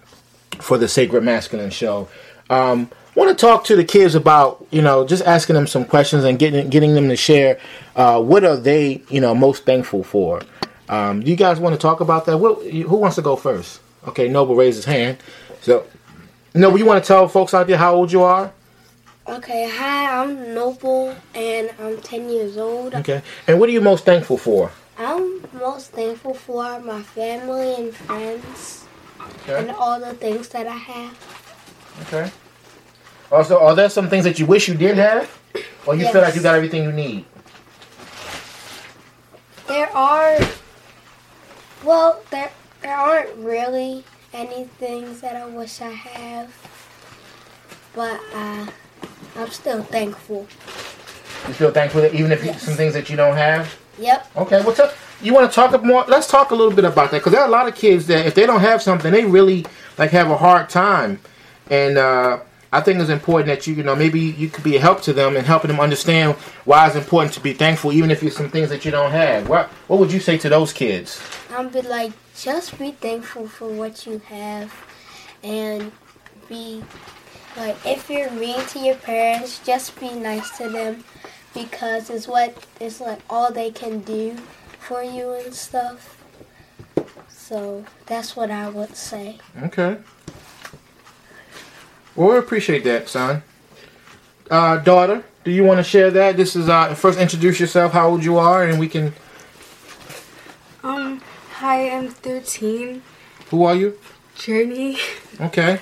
for 0.60 0.76
the 0.76 0.88
Sacred 0.88 1.24
Masculine 1.24 1.70
show. 1.70 2.06
Um, 2.50 2.90
want 3.14 3.36
to 3.36 3.40
talk 3.40 3.64
to 3.64 3.76
the 3.76 3.84
kids 3.84 4.14
about 4.14 4.66
you 4.70 4.82
know 4.82 5.06
just 5.06 5.24
asking 5.24 5.54
them 5.54 5.66
some 5.66 5.84
questions 5.84 6.24
and 6.24 6.38
getting 6.38 6.68
getting 6.68 6.94
them 6.94 7.08
to 7.08 7.16
share 7.16 7.58
uh, 7.96 8.20
what 8.20 8.44
are 8.44 8.56
they 8.56 9.02
you 9.08 9.20
know 9.20 9.34
most 9.34 9.64
thankful 9.64 10.02
for. 10.02 10.42
Um, 10.88 11.22
do 11.22 11.30
you 11.30 11.36
guys 11.36 11.58
want 11.58 11.74
to 11.74 11.78
talk 11.78 12.00
about 12.00 12.26
that? 12.26 12.36
What, 12.36 12.64
who 12.66 12.96
wants 12.96 13.16
to 13.16 13.22
go 13.22 13.36
first? 13.36 13.80
Okay, 14.06 14.28
Noble 14.28 14.54
raised 14.54 14.76
his 14.76 14.84
hand. 14.84 15.16
So, 15.62 15.86
Noble, 16.54 16.78
you 16.78 16.84
want 16.84 17.02
to 17.02 17.08
tell 17.08 17.26
folks 17.26 17.54
out 17.54 17.66
there 17.66 17.78
how 17.78 17.94
old 17.94 18.12
you 18.12 18.22
are? 18.22 18.52
Okay, 19.26 19.70
hi, 19.74 20.22
I'm 20.22 20.52
Noble 20.54 21.16
and 21.34 21.70
I'm 21.80 21.96
10 22.02 22.28
years 22.28 22.58
old. 22.58 22.94
Okay, 22.94 23.22
and 23.46 23.58
what 23.58 23.70
are 23.70 23.72
you 23.72 23.80
most 23.80 24.04
thankful 24.04 24.36
for? 24.36 24.70
I'm 24.98 25.42
most 25.54 25.92
thankful 25.92 26.34
for 26.34 26.78
my 26.80 27.02
family 27.02 27.74
and 27.76 27.94
friends 27.94 28.84
and 29.48 29.70
all 29.70 29.98
the 29.98 30.12
things 30.12 30.48
that 30.50 30.66
I 30.66 30.76
have. 30.76 31.33
Okay. 32.02 32.30
Also, 33.30 33.58
are 33.58 33.74
there 33.74 33.88
some 33.88 34.08
things 34.08 34.24
that 34.24 34.38
you 34.38 34.46
wish 34.46 34.68
you 34.68 34.74
did 34.74 34.96
have, 34.96 35.30
or 35.86 35.94
you 35.94 36.08
feel 36.10 36.20
like 36.22 36.34
you 36.34 36.42
got 36.42 36.54
everything 36.54 36.84
you 36.84 36.92
need? 36.92 37.24
There 39.66 39.88
are, 39.96 40.38
well, 41.84 42.20
there, 42.30 42.50
there 42.82 42.96
aren't 42.96 43.34
really 43.36 44.04
any 44.32 44.64
things 44.78 45.20
that 45.20 45.36
I 45.36 45.46
wish 45.46 45.80
I 45.80 45.90
have, 45.90 46.52
but 47.94 48.20
uh, 48.34 48.66
I'm 49.36 49.50
still 49.50 49.82
thankful. 49.82 50.46
You 51.48 51.54
feel 51.54 51.70
thankful 51.70 52.02
that 52.02 52.14
even 52.14 52.32
if 52.32 52.40
you, 52.42 52.50
Yes. 52.50 52.62
some 52.62 52.74
things 52.74 52.94
that 52.94 53.08
you 53.10 53.16
don't 53.16 53.36
have. 53.36 53.74
Yep. 53.98 54.30
Okay, 54.36 54.60
well, 54.62 54.80
up? 54.82 54.94
you 55.22 55.32
want 55.32 55.50
to 55.50 55.54
talk 55.54 55.82
more? 55.84 56.04
Let's 56.08 56.26
talk 56.26 56.50
a 56.50 56.54
little 56.54 56.72
bit 56.72 56.84
about 56.84 57.10
that 57.10 57.18
because 57.18 57.32
there 57.32 57.40
are 57.42 57.48
a 57.48 57.50
lot 57.50 57.68
of 57.68 57.74
kids 57.74 58.06
that 58.08 58.26
if 58.26 58.34
they 58.34 58.46
don't 58.46 58.60
have 58.60 58.82
something, 58.82 59.12
they 59.12 59.24
really 59.24 59.64
like 59.98 60.10
have 60.10 60.30
a 60.30 60.36
hard 60.36 60.68
time, 60.68 61.20
and 61.70 61.98
uh, 61.98 62.40
I 62.72 62.80
think 62.80 63.00
it's 63.00 63.08
important 63.08 63.46
that 63.46 63.66
you, 63.66 63.74
you 63.74 63.84
know, 63.84 63.94
maybe 63.94 64.20
you 64.20 64.48
could 64.48 64.64
be 64.64 64.76
a 64.76 64.80
help 64.80 65.00
to 65.02 65.12
them 65.12 65.36
and 65.36 65.46
helping 65.46 65.68
them 65.68 65.78
understand 65.78 66.34
why 66.64 66.86
it's 66.86 66.96
important 66.96 67.32
to 67.34 67.40
be 67.40 67.52
thankful, 67.52 67.92
even 67.92 68.10
if 68.10 68.22
it's 68.22 68.36
some 68.36 68.50
things 68.50 68.68
that 68.70 68.84
you 68.84 68.90
don't 68.90 69.12
have. 69.12 69.48
What 69.48 69.68
What 69.86 70.00
would 70.00 70.12
you 70.12 70.20
say 70.20 70.38
to 70.38 70.48
those 70.48 70.72
kids? 70.72 71.22
I'll 71.50 71.68
be 71.68 71.82
like, 71.82 72.12
just 72.36 72.76
be 72.78 72.90
thankful 72.90 73.46
for 73.46 73.68
what 73.68 74.06
you 74.06 74.18
have 74.26 74.74
and 75.44 75.92
be 76.48 76.82
like, 77.56 77.76
if 77.86 78.10
you're 78.10 78.30
mean 78.32 78.60
to 78.66 78.80
your 78.80 78.96
parents, 78.96 79.60
just 79.60 79.98
be 80.00 80.10
nice 80.10 80.56
to 80.58 80.68
them 80.68 81.04
because 81.54 82.10
it's 82.10 82.26
what 82.26 82.66
it's 82.80 83.00
like 83.00 83.20
all 83.30 83.52
they 83.52 83.70
can 83.70 84.00
do 84.00 84.36
for 84.80 85.04
you 85.04 85.32
and 85.34 85.54
stuff. 85.54 86.20
So 87.28 87.84
that's 88.06 88.34
what 88.34 88.50
I 88.50 88.68
would 88.68 88.96
say. 88.96 89.38
Okay. 89.62 89.98
Well, 92.16 92.30
we 92.30 92.38
appreciate 92.38 92.84
that, 92.84 93.08
son. 93.08 93.42
Uh, 94.50 94.76
daughter, 94.78 95.24
do 95.42 95.50
you 95.50 95.64
want 95.64 95.78
to 95.78 95.84
share 95.84 96.10
that? 96.12 96.36
This 96.36 96.54
is 96.54 96.68
uh, 96.68 96.94
first 96.94 97.18
introduce 97.18 97.58
yourself, 97.58 97.92
how 97.92 98.08
old 98.08 98.24
you 98.24 98.38
are, 98.38 98.62
and 98.62 98.78
we 98.78 98.88
can. 98.88 99.12
Um, 100.84 101.20
hi, 101.54 101.90
I'm 101.90 102.08
13. 102.08 103.02
Who 103.50 103.64
are 103.64 103.74
you? 103.74 103.98
Journey. 104.36 104.98
Okay. 105.40 105.80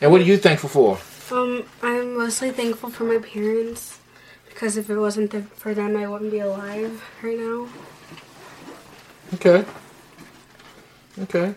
And 0.00 0.12
what 0.12 0.20
are 0.20 0.24
you 0.24 0.36
thankful 0.36 0.68
for? 0.68 0.98
Um, 1.34 1.64
I'm 1.82 2.18
mostly 2.18 2.50
thankful 2.50 2.90
for 2.90 3.04
my 3.04 3.18
parents 3.18 3.98
because 4.48 4.76
if 4.76 4.90
it 4.90 4.98
wasn't 4.98 5.32
th- 5.32 5.44
for 5.56 5.74
them, 5.74 5.96
I 5.96 6.06
wouldn't 6.06 6.30
be 6.30 6.38
alive 6.38 7.02
right 7.22 7.38
now. 7.38 7.68
Okay. 9.34 9.64
Okay. 11.22 11.54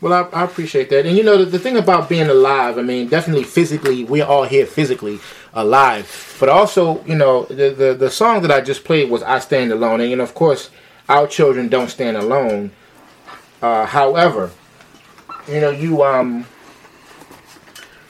Well, 0.00 0.12
I, 0.12 0.40
I 0.40 0.44
appreciate 0.44 0.90
that. 0.90 1.06
And 1.06 1.16
you 1.16 1.22
know, 1.22 1.38
the, 1.38 1.46
the 1.46 1.58
thing 1.58 1.76
about 1.76 2.08
being 2.08 2.28
alive, 2.28 2.78
I 2.78 2.82
mean, 2.82 3.08
definitely 3.08 3.44
physically, 3.44 4.04
we're 4.04 4.24
all 4.24 4.44
here 4.44 4.66
physically 4.66 5.18
alive. 5.54 6.36
But 6.38 6.48
also, 6.48 7.02
you 7.04 7.14
know, 7.14 7.44
the, 7.44 7.70
the, 7.70 7.94
the 7.94 8.10
song 8.10 8.42
that 8.42 8.50
I 8.50 8.60
just 8.60 8.84
played 8.84 9.10
was 9.10 9.22
I 9.22 9.38
Stand 9.38 9.72
Alone. 9.72 10.00
And, 10.00 10.20
of 10.20 10.34
course, 10.34 10.70
our 11.08 11.26
children 11.26 11.68
don't 11.68 11.88
stand 11.88 12.16
alone. 12.16 12.72
Uh, 13.62 13.86
however, 13.86 14.50
you 15.48 15.60
know, 15.60 15.70
you, 15.70 16.02
um, 16.02 16.46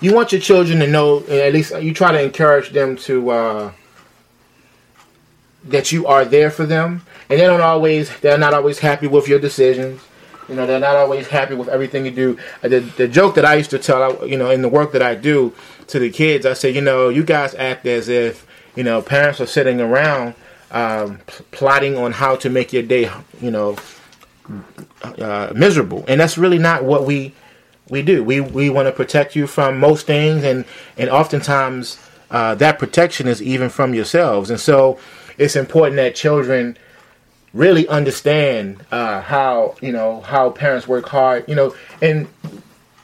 you 0.01 0.15
want 0.15 0.33
your 0.33 0.41
children 0.41 0.81
to 0.81 0.87
know, 0.87 1.21
at 1.27 1.53
least 1.53 1.81
you 1.81 1.95
try 1.95 2.11
to 2.13 2.21
encourage 2.21 2.71
them 2.71 2.97
to, 2.97 3.31
uh, 3.31 3.73
that 5.65 5.93
you 5.93 6.07
are 6.07 6.25
there 6.25 6.51
for 6.51 6.67
them. 6.67 7.03
And 7.31 7.39
they 7.41 7.47
don't 7.47 7.61
always, 7.61 8.11
they're 8.21 8.39
not 8.39 8.53
always 8.53 8.81
happy 8.81 9.07
with 9.07 9.29
your 9.29 9.39
decisions. 9.39 10.01
You 10.49 10.55
know, 10.57 10.67
they're 10.67 10.81
not 10.81 10.97
always 10.97 11.29
happy 11.29 11.55
with 11.55 11.69
everything 11.69 12.05
you 12.05 12.11
do. 12.11 12.39
Uh, 12.63 12.69
The, 12.69 12.81
the 12.81 13.09
joke 13.09 13.35
that 13.37 13.45
I 13.45 13.55
used 13.55 13.71
to 13.71 13.79
tell, 13.79 14.27
you 14.27 14.37
know, 14.37 14.51
in 14.51 14.63
the 14.63 14.69
work 14.69 14.93
that 14.93 15.03
I 15.03 15.15
do 15.15 15.53
to 15.87 15.99
the 15.99 16.11
kids, 16.11 16.45
I 16.47 16.55
say, 16.55 16.71
you 16.71 16.81
know, 16.81 17.09
you 17.09 17.25
guys 17.25 17.55
act 17.55 17.87
as 17.87 18.09
if, 18.09 18.47
you 18.77 18.85
know, 18.85 19.03
parents 19.03 19.41
are 19.41 19.47
sitting 19.47 19.81
around 19.81 20.35
um, 20.71 21.21
plotting 21.51 21.97
on 21.97 22.13
how 22.13 22.37
to 22.37 22.51
make 22.51 22.73
your 22.73 22.83
day, 22.83 23.11
you 23.41 23.51
know, 23.51 23.77
uh, 25.03 25.53
miserable. 25.55 26.05
And 26.09 26.21
that's 26.21 26.37
really 26.37 26.59
not 26.59 26.85
what 26.85 27.07
we 27.07 27.33
we 27.89 28.03
do. 28.03 28.25
We 28.25 28.41
we 28.41 28.71
want 28.71 28.87
to 28.89 28.93
protect 28.93 29.37
you 29.37 29.47
from 29.47 29.79
most 29.79 30.07
things, 30.07 30.43
and 30.45 30.65
and 30.97 31.11
oftentimes 31.11 31.99
uh, 32.31 32.55
that 32.57 32.79
protection 32.79 33.29
is 33.29 33.41
even 33.41 33.69
from 33.69 33.95
yourselves. 33.95 34.51
And 34.51 34.61
so 34.61 34.99
it's 35.39 35.57
important 35.57 35.97
that 35.97 36.15
children 36.15 36.77
really 37.55 37.87
understand 37.89 38.85
uh, 38.91 39.21
how 39.23 39.77
you 39.81 39.93
know 39.93 40.21
how 40.21 40.51
parents 40.51 40.87
work 40.87 41.09
hard. 41.09 41.49
You 41.49 41.55
know, 41.55 41.75
and 42.03 42.29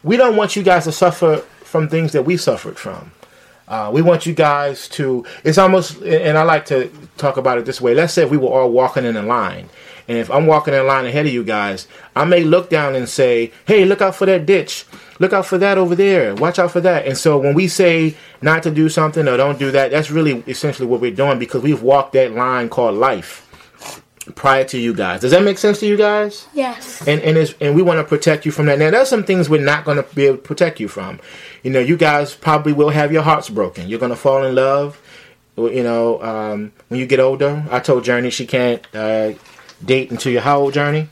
we 0.03 0.17
don't 0.17 0.37
want 0.37 0.57
you 0.57 0.63
guys 0.63 0.85
to 0.85 0.93
suffer 0.93 1.39
from 1.39 1.89
things 1.89 2.13
that 2.13 2.25
we 2.25 2.37
suffered 2.37 2.79
from. 2.79 3.13
Uh, 3.69 3.89
we 3.93 4.03
want 4.03 4.27
you 4.27 4.35
guys 4.35 4.89
to. 4.89 5.25
It's 5.45 5.57
almost, 5.57 6.03
and 6.03 6.37
I 6.37 6.43
like 6.43 6.67
to 6.67 6.91
talk 7.17 7.37
about 7.37 7.59
it 7.59 7.65
this 7.65 7.81
way. 7.81 7.95
Let's 7.95 8.13
say 8.13 8.25
if 8.25 8.31
we 8.31 8.37
were 8.37 8.49
all 8.49 8.71
walking 8.71 9.05
in 9.05 9.17
a 9.17 9.23
line, 9.23 9.69
and 10.09 10.19
if 10.19 10.29
I'm 10.29 10.49
walking 10.49 10.75
in 10.75 10.81
a 10.81 10.85
line 10.85 11.07
ahead 11.07 11.27
of 11.27 11.33
you 11.33 11.45
guys, 11.45 11.87
I 12.17 12.25
may 12.25 12.43
look 12.43 12.69
down 12.69 12.97
and 12.97 13.09
say, 13.09 13.53
"Hey, 13.67 13.85
look 13.85 14.03
out 14.03 14.17
for 14.17 14.27
that 14.27 14.45
ditch. 14.45 14.85
Look 15.21 15.33
out 15.33 15.47
for 15.47 15.59
that 15.59 15.79
over 15.79 15.95
there. 15.95 16.35
Watch 16.35 16.59
out 16.59 16.73
for 16.73 16.81
that." 16.81 17.07
And 17.07 17.17
so 17.17 17.39
when 17.39 17.55
we 17.55 17.69
say 17.69 18.17
not 18.43 18.65
to 18.65 18.73
do 18.73 18.89
something 18.89 19.29
or 19.29 19.37
don't 19.37 19.61
do 19.61 19.71
that, 19.71 19.93
that's 19.93 20.11
really 20.11 20.43
essentially 20.49 20.89
what 20.89 21.01
we're 21.01 21.15
doing 21.15 21.39
because 21.39 21.63
we've 21.63 21.83
walked 21.83 22.15
that 22.15 22.33
line 22.33 22.69
called 22.69 22.97
life 22.97 23.47
prior 24.33 24.65
to 24.65 24.79
you 24.79 24.95
guys. 24.95 25.21
Does 25.21 25.31
that 25.33 25.43
make 25.43 25.59
sense 25.59 25.81
to 25.81 25.87
you 25.87 25.97
guys? 25.97 26.47
Yes. 26.55 27.07
and 27.07 27.21
and 27.23 27.37
it's, 27.37 27.55
and 27.61 27.75
we 27.75 27.83
want 27.83 27.99
to 27.99 28.05
protect 28.05 28.47
you 28.47 28.53
from 28.53 28.67
that. 28.67 28.79
Now, 28.79 28.91
there's 28.91 29.09
some 29.09 29.25
things 29.25 29.49
we're 29.49 29.65
not 29.65 29.85
going 29.85 29.97
to 29.97 30.15
be 30.15 30.27
able 30.27 30.37
to 30.37 30.43
protect 30.43 30.81
you 30.81 30.89
from. 30.89 31.21
You 31.63 31.71
know, 31.71 31.81
you 31.81 31.97
guys 31.97 32.35
probably 32.35 32.73
will 32.73 32.91
have 32.91 33.13
your 33.13 33.23
hearts 33.23 33.49
broken. 33.49 33.89
You're 33.89 33.99
going 33.99 34.11
to 34.11 34.17
fall 34.17 34.45
in 34.45 34.55
love. 34.55 35.01
You 35.57 35.83
know, 35.83 36.23
um, 36.23 36.73
when 36.89 37.01
you 37.01 37.07
get 37.07 37.21
older. 37.21 37.65
I 37.71 37.81
told 37.81 38.05
Journey 38.05 38.31
she 38.31 38.47
can't 38.47 38.87
uh, 38.95 39.33
date 39.85 40.11
until 40.11 40.33
you're 40.33 40.41
how 40.41 40.61
old, 40.61 40.73
Journey? 40.75 41.09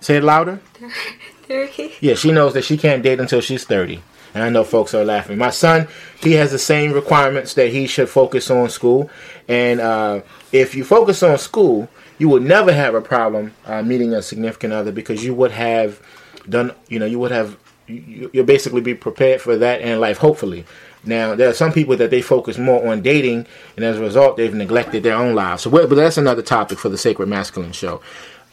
Say 0.00 0.16
it 0.16 0.24
louder. 0.24 0.60
Thirty. 1.44 1.92
Yeah, 2.00 2.14
she 2.14 2.32
knows 2.32 2.54
that 2.54 2.64
she 2.64 2.76
can't 2.76 3.02
date 3.02 3.20
until 3.20 3.40
she's 3.40 3.64
30. 3.64 4.02
And 4.34 4.42
I 4.42 4.48
know 4.48 4.64
folks 4.64 4.94
are 4.94 5.04
laughing. 5.04 5.38
My 5.38 5.50
son, 5.50 5.88
he 6.20 6.32
has 6.32 6.50
the 6.50 6.58
same 6.58 6.92
requirements 6.92 7.54
that 7.54 7.68
he 7.70 7.86
should 7.86 8.08
focus 8.08 8.50
on 8.50 8.70
school. 8.70 9.10
And 9.48 9.80
uh, 9.80 10.22
if 10.52 10.74
you 10.74 10.84
focus 10.84 11.22
on 11.22 11.38
school, 11.38 11.88
you 12.18 12.28
will 12.28 12.40
never 12.40 12.72
have 12.72 12.94
a 12.94 13.00
problem 13.00 13.54
uh, 13.66 13.82
meeting 13.82 14.14
a 14.14 14.22
significant 14.22 14.72
other 14.72 14.92
because 14.92 15.24
you 15.24 15.34
would 15.34 15.50
have 15.50 16.00
done, 16.48 16.72
you 16.88 16.98
know, 16.98 17.06
you 17.06 17.18
would 17.18 17.32
have, 17.32 17.56
you, 17.86 18.30
you'll 18.32 18.44
basically 18.44 18.80
be 18.80 18.94
prepared 18.94 19.40
for 19.40 19.56
that 19.56 19.80
in 19.80 19.98
life, 19.98 20.18
hopefully. 20.18 20.64
Now, 21.04 21.34
there 21.34 21.48
are 21.48 21.54
some 21.54 21.72
people 21.72 21.96
that 21.96 22.10
they 22.10 22.22
focus 22.22 22.58
more 22.58 22.86
on 22.86 23.02
dating, 23.02 23.46
and 23.76 23.84
as 23.84 23.98
a 23.98 24.00
result, 24.00 24.36
they've 24.36 24.54
neglected 24.54 25.02
their 25.02 25.16
own 25.16 25.34
lives. 25.34 25.62
So, 25.62 25.70
but 25.70 25.88
that's 25.88 26.16
another 26.16 26.42
topic 26.42 26.78
for 26.78 26.88
the 26.88 26.98
Sacred 26.98 27.28
Masculine 27.28 27.72
show. 27.72 28.00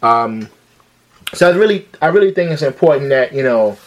Um, 0.02 0.50
so 1.34 1.52
I 1.52 1.56
really, 1.56 1.88
I 2.02 2.08
really 2.08 2.34
think 2.34 2.50
it's 2.50 2.64
important 2.64 3.10
that 3.10 3.34
you 3.34 3.44
know 3.44 3.78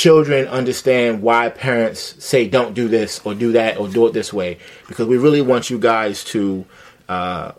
children 0.00 0.48
understand 0.48 1.20
why 1.20 1.50
parents 1.50 2.14
say 2.24 2.48
don't 2.48 2.72
do 2.72 2.88
this 2.88 3.20
or 3.22 3.34
do 3.34 3.52
that 3.52 3.76
or 3.76 3.86
do 3.86 4.06
it 4.06 4.14
this 4.14 4.32
way 4.32 4.56
because 4.88 5.06
we 5.06 5.18
really 5.18 5.42
want 5.42 5.68
you 5.68 5.78
guys 5.78 6.24
to 6.24 6.64
uh, 7.10 7.52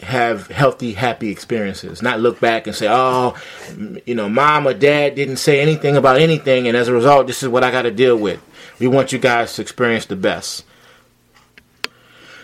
have 0.00 0.46
healthy 0.46 0.94
happy 0.94 1.28
experiences. 1.28 2.00
Not 2.00 2.20
look 2.20 2.40
back 2.40 2.66
and 2.66 2.74
say 2.74 2.86
oh 2.88 3.36
you 4.06 4.14
know 4.14 4.30
mom 4.30 4.66
or 4.66 4.72
dad 4.72 5.14
didn't 5.14 5.36
say 5.36 5.60
anything 5.60 5.94
about 5.94 6.18
anything 6.18 6.68
and 6.68 6.74
as 6.74 6.88
a 6.88 6.94
result 6.94 7.26
this 7.26 7.42
is 7.42 7.50
what 7.50 7.62
i 7.62 7.70
got 7.70 7.82
to 7.82 7.90
deal 7.90 8.16
with. 8.16 8.40
We 8.78 8.88
want 8.88 9.12
you 9.12 9.18
guys 9.18 9.52
to 9.56 9.62
experience 9.62 10.06
the 10.06 10.16
best. 10.16 10.64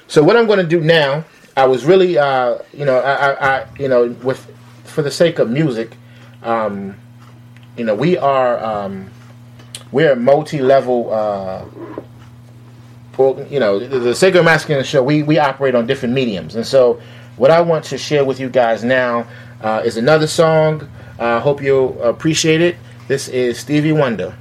So 0.06 0.22
what 0.22 0.36
i'm 0.36 0.46
going 0.46 0.58
to 0.58 0.66
do 0.66 0.82
now 0.82 1.24
i 1.56 1.64
was 1.64 1.86
really 1.86 2.18
uh, 2.18 2.58
you 2.74 2.84
know 2.84 2.98
I, 2.98 3.14
I, 3.14 3.56
I 3.60 3.66
you 3.78 3.88
know 3.88 4.08
with 4.22 4.44
for 4.84 5.00
the 5.00 5.10
sake 5.10 5.38
of 5.38 5.48
music 5.48 5.92
um, 6.42 6.94
you 7.78 7.84
know 7.84 7.94
we 7.94 8.18
are 8.18 8.58
um, 8.62 9.10
we're 9.92 10.12
a 10.12 10.16
multi-level 10.16 11.12
uh, 11.12 11.64
well, 13.16 13.46
you 13.50 13.60
know 13.60 13.78
the, 13.78 13.98
the 13.98 14.14
sacred 14.14 14.44
masculine 14.44 14.84
show 14.84 15.02
we 15.02 15.22
we 15.22 15.38
operate 15.38 15.74
on 15.74 15.86
different 15.86 16.14
mediums. 16.14 16.54
And 16.56 16.66
so 16.66 17.00
what 17.36 17.52
i 17.52 17.60
want 17.60 17.84
to 17.84 17.98
share 17.98 18.24
with 18.24 18.40
you 18.40 18.48
guys 18.48 18.82
now 18.82 19.26
uh, 19.62 19.82
is 19.84 19.96
another 19.96 20.26
song. 20.26 20.88
I 21.18 21.32
uh, 21.32 21.40
hope 21.40 21.62
you'll 21.62 22.00
appreciate 22.02 22.60
it. 22.60 22.76
This 23.06 23.28
is 23.28 23.58
stevie 23.58 23.92
wonder 23.92 24.34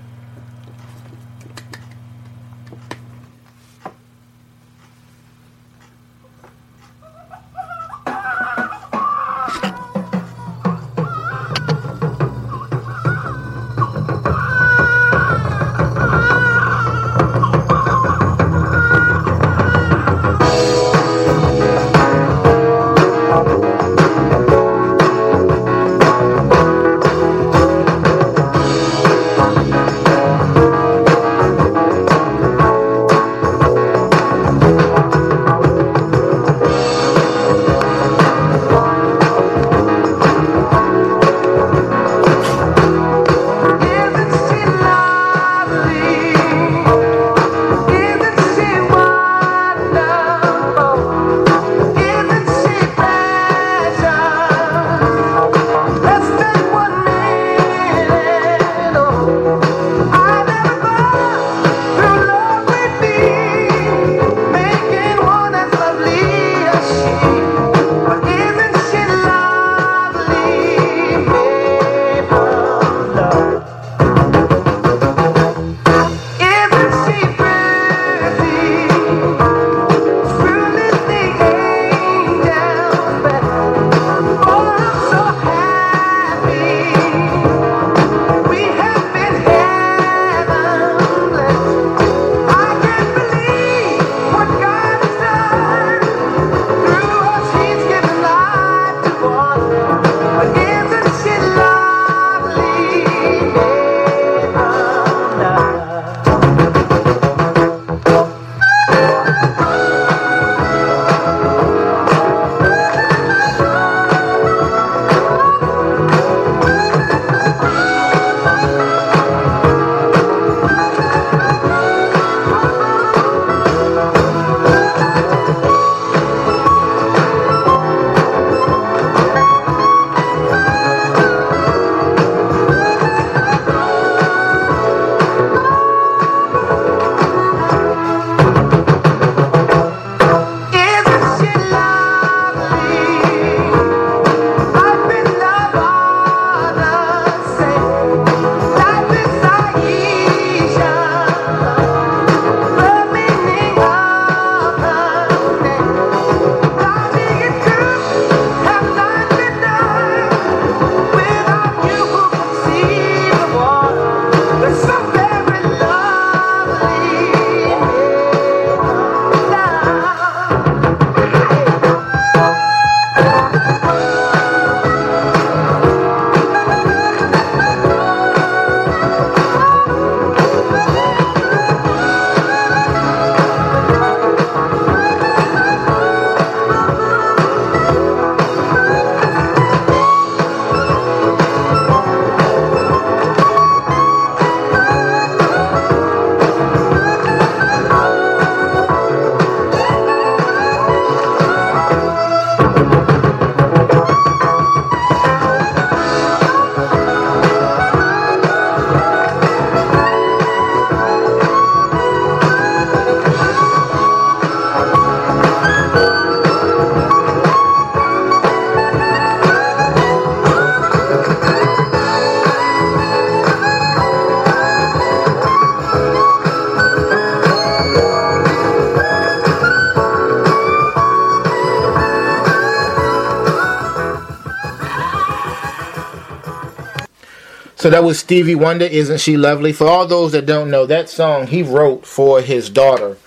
So 237.88 237.92
that 237.92 238.04
was 238.04 238.20
Stevie 238.20 238.54
Wonder, 238.54 238.84
Isn't 238.84 239.22
She 239.22 239.38
Lovely? 239.38 239.72
For 239.72 239.88
all 239.88 240.06
those 240.06 240.34
that 240.34 240.46
don't 240.46 240.70
know, 240.70 240.86
that 240.88 241.08
song 241.08 241.48
he 241.48 241.64
wrote 241.64 242.06
for 242.06 242.42
his 242.42 242.70
daughter. 242.70 243.18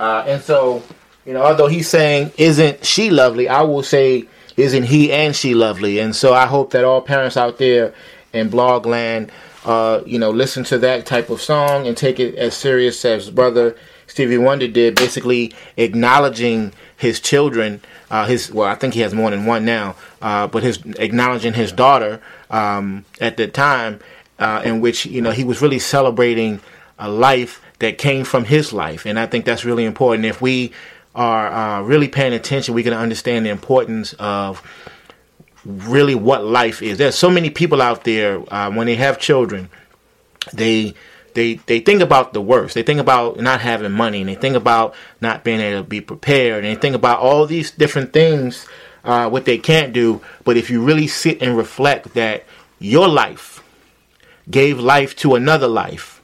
Uh, 0.00 0.24
and 0.26 0.42
so, 0.42 0.82
you 1.24 1.32
know, 1.32 1.42
although 1.42 1.68
he's 1.68 1.88
saying, 1.88 2.32
Isn't 2.36 2.84
she 2.84 3.10
lovely? 3.10 3.48
I 3.48 3.62
will 3.62 3.84
say, 3.84 4.26
Isn't 4.56 4.82
he 4.82 5.12
and 5.12 5.36
she 5.36 5.54
lovely? 5.54 6.00
And 6.00 6.16
so 6.16 6.34
I 6.34 6.46
hope 6.46 6.72
that 6.72 6.82
all 6.82 7.00
parents 7.00 7.36
out 7.36 7.58
there 7.58 7.94
in 8.32 8.50
blogland, 8.50 9.30
uh, 9.64 10.00
you 10.04 10.18
know, 10.18 10.32
listen 10.32 10.64
to 10.64 10.78
that 10.78 11.06
type 11.06 11.30
of 11.30 11.40
song 11.40 11.86
and 11.86 11.96
take 11.96 12.18
it 12.18 12.34
as 12.34 12.54
serious 12.54 13.04
as 13.04 13.30
brother 13.30 13.76
Stevie 14.08 14.38
Wonder 14.38 14.66
did, 14.66 14.96
basically 14.96 15.52
acknowledging 15.76 16.72
his 16.96 17.20
children. 17.20 17.80
Uh, 18.10 18.26
his 18.26 18.50
well, 18.50 18.66
I 18.66 18.74
think 18.74 18.94
he 18.94 19.00
has 19.00 19.14
more 19.14 19.30
than 19.30 19.46
one 19.46 19.64
now, 19.64 19.94
uh, 20.20 20.48
but 20.48 20.64
his 20.64 20.78
acknowledging 20.98 21.52
his 21.52 21.70
daughter 21.70 22.20
um, 22.50 23.04
at 23.20 23.36
the 23.36 23.48
time, 23.48 24.00
uh, 24.38 24.62
in 24.64 24.80
which 24.80 25.06
you 25.06 25.20
know 25.20 25.30
he 25.30 25.44
was 25.44 25.60
really 25.62 25.78
celebrating 25.78 26.60
a 26.98 27.08
life 27.08 27.60
that 27.78 27.98
came 27.98 28.24
from 28.24 28.44
his 28.44 28.72
life, 28.72 29.06
and 29.06 29.18
I 29.18 29.26
think 29.26 29.44
that's 29.44 29.64
really 29.64 29.84
important. 29.84 30.24
If 30.26 30.40
we 30.40 30.72
are 31.14 31.48
uh, 31.48 31.82
really 31.82 32.08
paying 32.08 32.32
attention, 32.32 32.74
we 32.74 32.82
can 32.82 32.92
understand 32.92 33.46
the 33.46 33.50
importance 33.50 34.14
of 34.14 34.62
really 35.64 36.14
what 36.14 36.44
life 36.44 36.82
is. 36.82 36.98
There's 36.98 37.14
so 37.14 37.30
many 37.30 37.50
people 37.50 37.82
out 37.82 38.04
there 38.04 38.42
uh, 38.52 38.70
when 38.70 38.86
they 38.86 38.96
have 38.96 39.18
children, 39.18 39.68
they 40.52 40.94
they 41.34 41.54
they 41.66 41.80
think 41.80 42.02
about 42.02 42.32
the 42.32 42.40
worst. 42.40 42.74
They 42.74 42.82
think 42.82 43.00
about 43.00 43.38
not 43.38 43.60
having 43.60 43.92
money, 43.92 44.20
and 44.20 44.28
they 44.28 44.34
think 44.34 44.56
about 44.56 44.94
not 45.20 45.44
being 45.44 45.60
able 45.60 45.82
to 45.82 45.88
be 45.88 46.00
prepared, 46.00 46.64
and 46.64 46.76
they 46.76 46.80
think 46.80 46.96
about 46.96 47.20
all 47.20 47.46
these 47.46 47.70
different 47.70 48.12
things 48.12 48.66
uh, 49.04 49.28
what 49.28 49.44
they 49.44 49.58
can't 49.58 49.92
do. 49.92 50.20
But 50.44 50.56
if 50.56 50.70
you 50.70 50.82
really 50.82 51.06
sit 51.06 51.42
and 51.42 51.56
reflect 51.56 52.14
that 52.14 52.44
your 52.78 53.08
life 53.08 53.62
gave 54.50 54.78
life 54.78 55.16
to 55.16 55.34
another 55.34 55.68
life, 55.68 56.22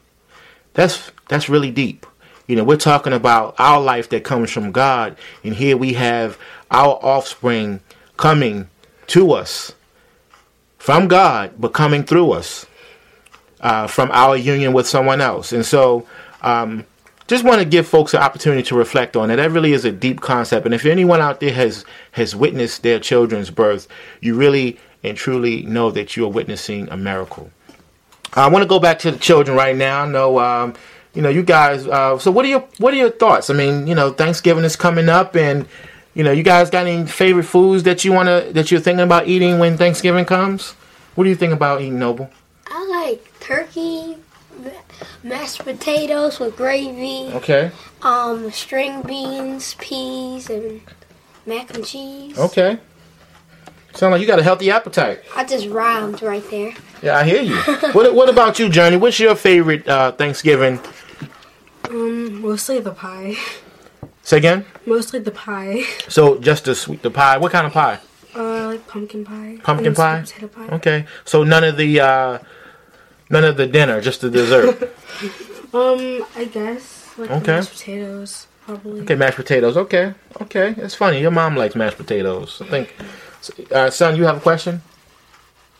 that's 0.75 1.11
that's 1.29 1.49
really 1.49 1.71
deep. 1.71 2.07
You 2.47 2.57
know, 2.57 2.65
we're 2.65 2.77
talking 2.77 3.15
about 3.15 3.55
our 3.59 3.81
life 3.81 4.11
that 4.11 4.25
comes 4.25 4.51
from 4.51 4.71
God, 4.71 5.17
and 5.43 5.55
here 5.55 5.77
we 5.77 5.95
have 5.95 6.39
our 6.71 6.99
offspring 7.03 7.81
coming 8.17 8.69
to 9.09 9.33
us 9.33 9.73
from 10.79 11.09
God, 11.09 11.55
but 11.59 11.73
coming 11.73 12.05
through 12.05 12.33
us 12.33 12.67
uh, 13.61 13.87
from 13.87 14.11
our 14.13 14.37
union 14.37 14.75
with 14.75 14.87
someone 14.87 15.21
else. 15.23 15.53
And 15.53 15.65
so, 15.65 16.07
um, 16.43 16.85
just 17.27 17.45
want 17.45 17.61
to 17.61 17.65
give 17.65 17.87
folks 17.87 18.15
an 18.15 18.21
opportunity 18.21 18.63
to 18.65 18.75
reflect 18.75 19.17
on 19.17 19.31
it. 19.31 19.37
That 19.37 19.51
really 19.51 19.73
is 19.73 19.85
a 19.85 19.93
deep 19.93 20.21
concept. 20.21 20.67
And 20.67 20.75
if 20.75 20.85
anyone 20.85 21.21
out 21.21 21.41
there 21.41 21.53
has 21.53 21.85
has 22.13 22.37
witnessed 22.37 22.83
their 22.83 22.99
children's 22.99 23.51
birth, 23.51 23.89
you 24.21 24.35
really 24.35 24.79
and 25.03 25.17
truly 25.17 25.63
know 25.63 25.91
that 25.91 26.17
you 26.17 26.25
are 26.25 26.31
witnessing 26.31 26.89
a 26.89 26.97
miracle. 26.97 27.51
I 28.33 28.49
want 28.49 28.63
to 28.63 28.69
go 28.69 28.81
back 28.81 28.99
to 29.01 29.11
the 29.13 29.19
children 29.19 29.57
right 29.57 29.77
now. 29.77 30.03
I 30.03 30.09
know, 30.09 30.41
um, 30.41 30.75
you 31.15 31.23
know, 31.23 31.29
you 31.29 31.43
guys. 31.43 31.87
Uh, 31.87 32.19
so, 32.19 32.31
what 32.31 32.45
are 32.45 32.49
your 32.49 32.67
what 32.79 32.93
are 32.93 32.97
your 32.97 33.11
thoughts? 33.11 33.49
I 33.49 33.55
mean, 33.55 33.87
you 33.87 33.95
know, 33.95 34.11
Thanksgiving 34.11 34.65
is 34.65 34.75
coming 34.75 35.09
up, 35.09 35.37
and 35.37 35.69
you 36.15 36.25
know, 36.25 36.33
you 36.33 36.43
guys 36.43 36.71
got 36.71 36.87
any 36.87 37.07
favorite 37.07 37.45
foods 37.45 37.85
that 37.85 38.05
you 38.05 38.13
wanna 38.13 38.53
that 38.53 38.71
you're 38.71 38.81
thinking 38.81 39.05
about 39.05 39.29
eating 39.29 39.59
when 39.59 39.77
Thanksgiving 39.77 40.25
comes? 40.25 40.73
What 41.15 41.25
do 41.25 41.31
you 41.31 41.37
think 41.37 41.53
about 41.53 41.81
eating, 41.81 41.99
Noble? 41.99 42.29
I 42.67 42.85
like 42.87 43.41
turkey, 43.41 44.17
mashed 45.23 45.61
potatoes 45.65 46.39
with 46.41 46.57
gravy, 46.57 47.31
Okay, 47.35 47.71
um, 48.03 48.51
string 48.51 49.03
beans, 49.03 49.75
peas, 49.81 50.51
and 50.51 50.81
mac 51.47 51.75
and 51.75 51.85
cheese. 51.85 52.39
okay. 52.39 52.79
Sound 53.95 54.11
like 54.11 54.21
you 54.21 54.27
got 54.27 54.41
a 54.41 54.43
healthy 54.43 54.73
appetite. 54.73 55.21
I 55.37 55.45
just 55.45 55.69
rhymed 55.69 56.21
right 56.21 56.43
there. 56.51 56.75
Yeah, 57.01 57.17
I 57.17 57.23
hear 57.23 57.43
you. 57.43 57.55
what 57.93 58.13
What 58.13 58.29
about 58.29 58.59
you, 58.59 58.69
Journey? 58.69 58.97
What's 58.97 59.21
your 59.21 59.37
favorite 59.37 59.87
uh, 59.87 60.11
Thanksgiving? 60.11 60.81
Um, 61.91 62.41
mostly 62.43 62.81
the 62.81 62.91
pie. 62.91 63.37
Say 64.23 64.39
again. 64.39 64.65
Mostly 64.85 65.21
the 65.21 65.31
pie. 65.31 65.85
So 66.09 66.39
just 66.39 66.65
the 66.65 66.75
sweet 66.75 67.03
the 67.03 67.11
pie. 67.11 67.37
What 67.39 67.53
kind 67.53 67.67
of 67.69 67.73
pie? 67.73 68.01
Uh, 68.35 68.67
like 68.67 68.85
pumpkin 68.89 69.25
pie. 69.25 69.59
Pumpkin 69.63 69.95
pie? 69.95 70.23
Potato 70.23 70.49
pie. 70.49 70.69
Okay. 70.75 71.07
So 71.25 71.45
none 71.45 71.63
of 71.63 71.77
the 71.77 72.01
uh, 72.01 72.39
none 73.35 73.45
of 73.45 73.57
the 73.57 73.67
dinner, 73.67 74.01
just 74.01 74.21
the 74.23 74.31
dessert. 74.31 74.91
Um, 75.75 76.25
I 76.37 76.45
guess 76.45 77.11
like 77.19 77.31
Okay. 77.31 77.57
mashed 77.57 77.73
potatoes 77.73 78.47
probably. 78.65 79.01
Okay, 79.03 79.17
mashed 79.17 79.35
potatoes. 79.37 79.77
Okay, 79.77 80.15
okay. 80.43 80.73
It's 80.79 80.95
funny. 80.95 81.21
Your 81.21 81.33
mom 81.33 81.57
likes 81.57 81.75
mashed 81.75 81.97
potatoes. 81.97 82.63
I 82.63 82.67
think. 82.67 82.95
Uh, 83.73 83.91
son, 83.91 84.15
you 84.15 84.23
have 84.25 84.37
a 84.37 84.41
question? 84.41 84.83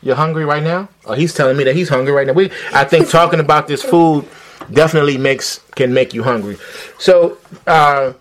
You're 0.03 0.17
hungry 0.17 0.43
right 0.43 0.61
now? 0.61 0.89
Oh, 1.05 1.13
he's 1.13 1.33
telling 1.33 1.55
me 1.55 1.63
that 1.63 1.75
he's 1.77 1.87
hungry 1.87 2.11
right 2.11 2.27
now. 2.27 2.33
We, 2.33 2.51
I 2.73 2.83
think 2.83 3.09
talking 3.09 3.39
about 3.39 3.67
this 3.69 3.81
food 3.81 4.25
definitely 4.69 5.17
makes 5.17 5.61
can 5.75 5.93
make 5.93 6.13
you 6.13 6.23
hungry. 6.23 6.57
So, 6.99 7.37
uh, 7.65 8.13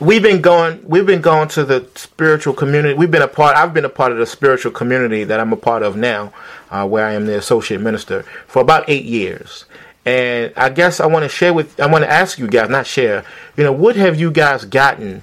we've 0.00 0.22
been 0.22 0.40
going. 0.40 0.82
We've 0.86 1.06
been 1.06 1.20
going 1.20 1.48
to 1.48 1.64
the 1.64 1.88
spiritual 1.94 2.54
community. 2.54 2.94
We've 2.94 3.10
been 3.10 3.22
a 3.22 3.28
part. 3.28 3.56
I've 3.56 3.74
been 3.74 3.84
a 3.84 3.90
part 3.90 4.12
of 4.12 4.18
the 4.18 4.26
spiritual 4.26 4.72
community 4.72 5.24
that 5.24 5.40
I'm 5.40 5.52
a 5.52 5.56
part 5.56 5.82
of 5.82 5.96
now, 5.96 6.32
uh, 6.70 6.86
where 6.86 7.06
I 7.06 7.12
am 7.12 7.26
the 7.26 7.38
associate 7.38 7.80
minister 7.80 8.24
for 8.46 8.62
about 8.62 8.84
eight 8.88 9.04
years. 9.04 9.64
And 10.04 10.52
I 10.56 10.68
guess 10.70 10.98
I 10.98 11.06
want 11.06 11.24
to 11.24 11.28
share 11.28 11.54
with. 11.54 11.78
I 11.80 11.86
want 11.86 12.04
to 12.04 12.10
ask 12.10 12.38
you 12.38 12.48
guys, 12.48 12.68
not 12.68 12.86
share. 12.86 13.24
You 13.56 13.64
know, 13.64 13.72
what 13.72 13.96
have 13.96 14.18
you 14.18 14.30
guys 14.30 14.64
gotten? 14.64 15.22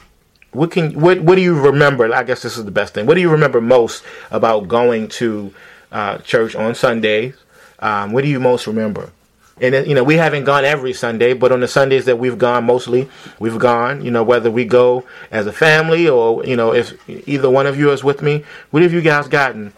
What 0.51 0.71
can 0.71 0.99
what 0.99 1.19
What 1.21 1.35
do 1.35 1.41
you 1.41 1.59
remember? 1.59 2.13
I 2.13 2.23
guess 2.23 2.41
this 2.41 2.57
is 2.57 2.65
the 2.65 2.71
best 2.71 2.93
thing. 2.93 3.05
What 3.05 3.15
do 3.15 3.21
you 3.21 3.29
remember 3.29 3.61
most 3.61 4.03
about 4.31 4.67
going 4.67 5.09
to 5.09 5.53
uh, 5.91 6.17
church 6.19 6.55
on 6.55 6.75
Sundays? 6.75 7.35
Um, 7.79 8.11
what 8.11 8.23
do 8.23 8.29
you 8.29 8.39
most 8.39 8.67
remember? 8.67 9.11
And 9.61 9.87
you 9.87 9.93
know, 9.95 10.03
we 10.03 10.15
haven't 10.15 10.45
gone 10.45 10.63
every 10.65 10.93
Sunday, 10.93 11.33
but 11.33 11.51
on 11.51 11.59
the 11.59 11.67
Sundays 11.67 12.05
that 12.05 12.17
we've 12.17 12.37
gone, 12.37 12.63
mostly 12.65 13.09
we've 13.39 13.59
gone. 13.59 14.03
You 14.03 14.11
know, 14.11 14.23
whether 14.23 14.49
we 14.49 14.65
go 14.65 15.05
as 15.31 15.47
a 15.47 15.53
family 15.53 16.07
or 16.07 16.45
you 16.45 16.55
know, 16.55 16.73
if 16.73 16.93
either 17.27 17.49
one 17.49 17.67
of 17.67 17.77
you 17.77 17.91
is 17.91 18.03
with 18.03 18.21
me, 18.21 18.43
what 18.71 18.83
have 18.83 18.93
you 18.93 19.01
guys 19.01 19.27
gotten 19.27 19.73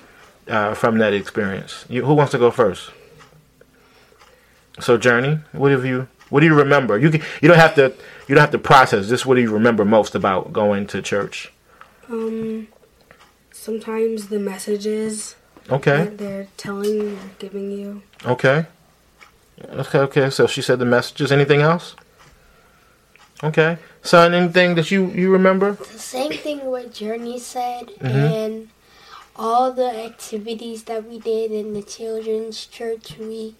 uh, 0.47 0.73
from 0.75 0.97
that 0.99 1.13
experience? 1.13 1.85
You, 1.89 2.05
who 2.05 2.13
wants 2.13 2.31
to 2.31 2.37
go 2.37 2.51
first? 2.51 2.91
So, 4.79 4.97
Journey, 4.97 5.39
what 5.51 5.71
have 5.71 5.85
you? 5.85 6.07
What 6.29 6.39
do 6.39 6.45
you 6.45 6.55
remember? 6.55 6.97
You 6.97 7.09
can, 7.11 7.21
you 7.41 7.47
don't 7.49 7.57
have 7.57 7.75
to 7.75 7.93
you 8.27 8.35
don't 8.35 8.41
have 8.41 8.51
to 8.51 8.57
process. 8.59 9.09
Just 9.09 9.25
what 9.25 9.35
do 9.35 9.41
you 9.41 9.51
remember 9.51 9.83
most 9.83 10.15
about 10.15 10.53
going 10.53 10.87
to 10.87 11.01
church? 11.01 11.51
Um, 12.09 12.67
sometimes 13.51 14.27
the 14.29 14.39
messages 14.39 15.35
Okay, 15.69 16.05
that 16.05 16.17
they're 16.17 16.47
telling 16.57 17.13
or 17.17 17.19
giving 17.37 17.71
you. 17.71 18.01
okay, 18.25 18.65
okay, 19.69 19.99
okay. 19.99 20.29
So 20.29 20.47
she 20.47 20.61
said 20.61 20.79
the 20.79 20.85
messages. 20.85 21.31
Anything 21.31 21.61
else? 21.61 21.95
Okay, 23.43 23.77
son. 24.03 24.33
Anything 24.33 24.75
that 24.75 24.91
you 24.91 25.07
you 25.07 25.31
remember? 25.31 25.73
The 25.73 25.97
same 25.99 26.31
thing 26.31 26.65
what 26.65 26.93
Journey 26.93 27.39
said, 27.39 27.87
Mm-hmm. 27.99 28.33
and 28.33 28.69
all 29.35 29.71
the 29.71 29.89
activities 30.05 30.83
that 30.83 31.07
we 31.09 31.17
did 31.17 31.51
in 31.51 31.73
the 31.73 31.81
children's 31.81 32.65
church. 32.67 33.17
We 33.17 33.55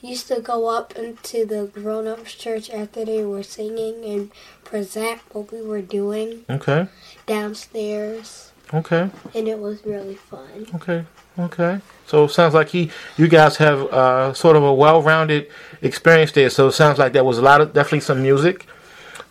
used 0.00 0.28
to 0.28 0.40
go 0.40 0.68
up 0.68 0.94
into 0.96 1.44
the 1.44 1.66
grown-ups 1.66 2.34
church 2.34 2.70
after 2.70 3.04
they 3.04 3.24
were 3.24 3.42
singing 3.42 4.04
and 4.04 4.30
present 4.64 5.20
what 5.32 5.52
we 5.52 5.60
were 5.60 5.82
doing 5.82 6.44
Okay, 6.48 6.86
downstairs, 7.26 8.52
okay, 8.72 9.10
and 9.34 9.48
it 9.48 9.58
was 9.58 9.84
really 9.84 10.14
fun. 10.14 10.66
okay, 10.76 11.04
okay. 11.38 11.80
So 12.06 12.26
sounds 12.28 12.54
like 12.54 12.68
he, 12.68 12.90
you 13.16 13.26
guys 13.28 13.56
have 13.56 13.80
uh, 13.92 14.32
sort 14.32 14.56
of 14.56 14.62
a 14.62 14.72
well-rounded 14.72 15.50
experience 15.82 16.32
there. 16.32 16.50
So 16.50 16.68
it 16.68 16.72
sounds 16.72 16.98
like 16.98 17.12
there 17.12 17.24
was 17.24 17.38
a 17.38 17.42
lot 17.42 17.60
of 17.60 17.72
definitely 17.72 18.00
some 18.00 18.22
music. 18.22 18.66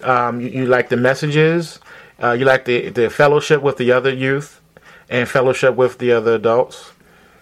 Um, 0.03 0.41
you, 0.41 0.49
you 0.49 0.65
like 0.65 0.89
the 0.89 0.97
messages. 0.97 1.79
Uh, 2.21 2.31
you 2.31 2.45
like 2.45 2.65
the 2.65 2.89
the 2.89 3.09
fellowship 3.09 3.61
with 3.61 3.77
the 3.77 3.91
other 3.91 4.13
youth, 4.13 4.61
and 5.09 5.27
fellowship 5.27 5.75
with 5.75 5.97
the 5.97 6.11
other 6.11 6.35
adults. 6.35 6.91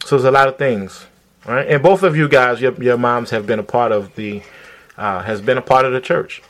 So 0.06 0.18
there's 0.18 0.26
a 0.26 0.32
lot 0.32 0.48
of 0.48 0.58
things, 0.58 1.06
right? 1.46 1.68
And 1.68 1.82
both 1.82 2.04
of 2.04 2.16
you 2.16 2.28
guys, 2.28 2.62
your 2.62 2.74
your 2.82 2.98
moms 2.98 3.30
have 3.30 3.46
been 3.46 3.60
a 3.60 3.64
part 3.64 3.92
of 3.92 4.16
the, 4.16 4.42
uh, 4.98 5.24
has 5.24 5.42
been 5.42 5.58
a 5.58 5.62
part 5.62 5.86
of 5.86 5.94
the 5.94 6.02
church. 6.02 6.42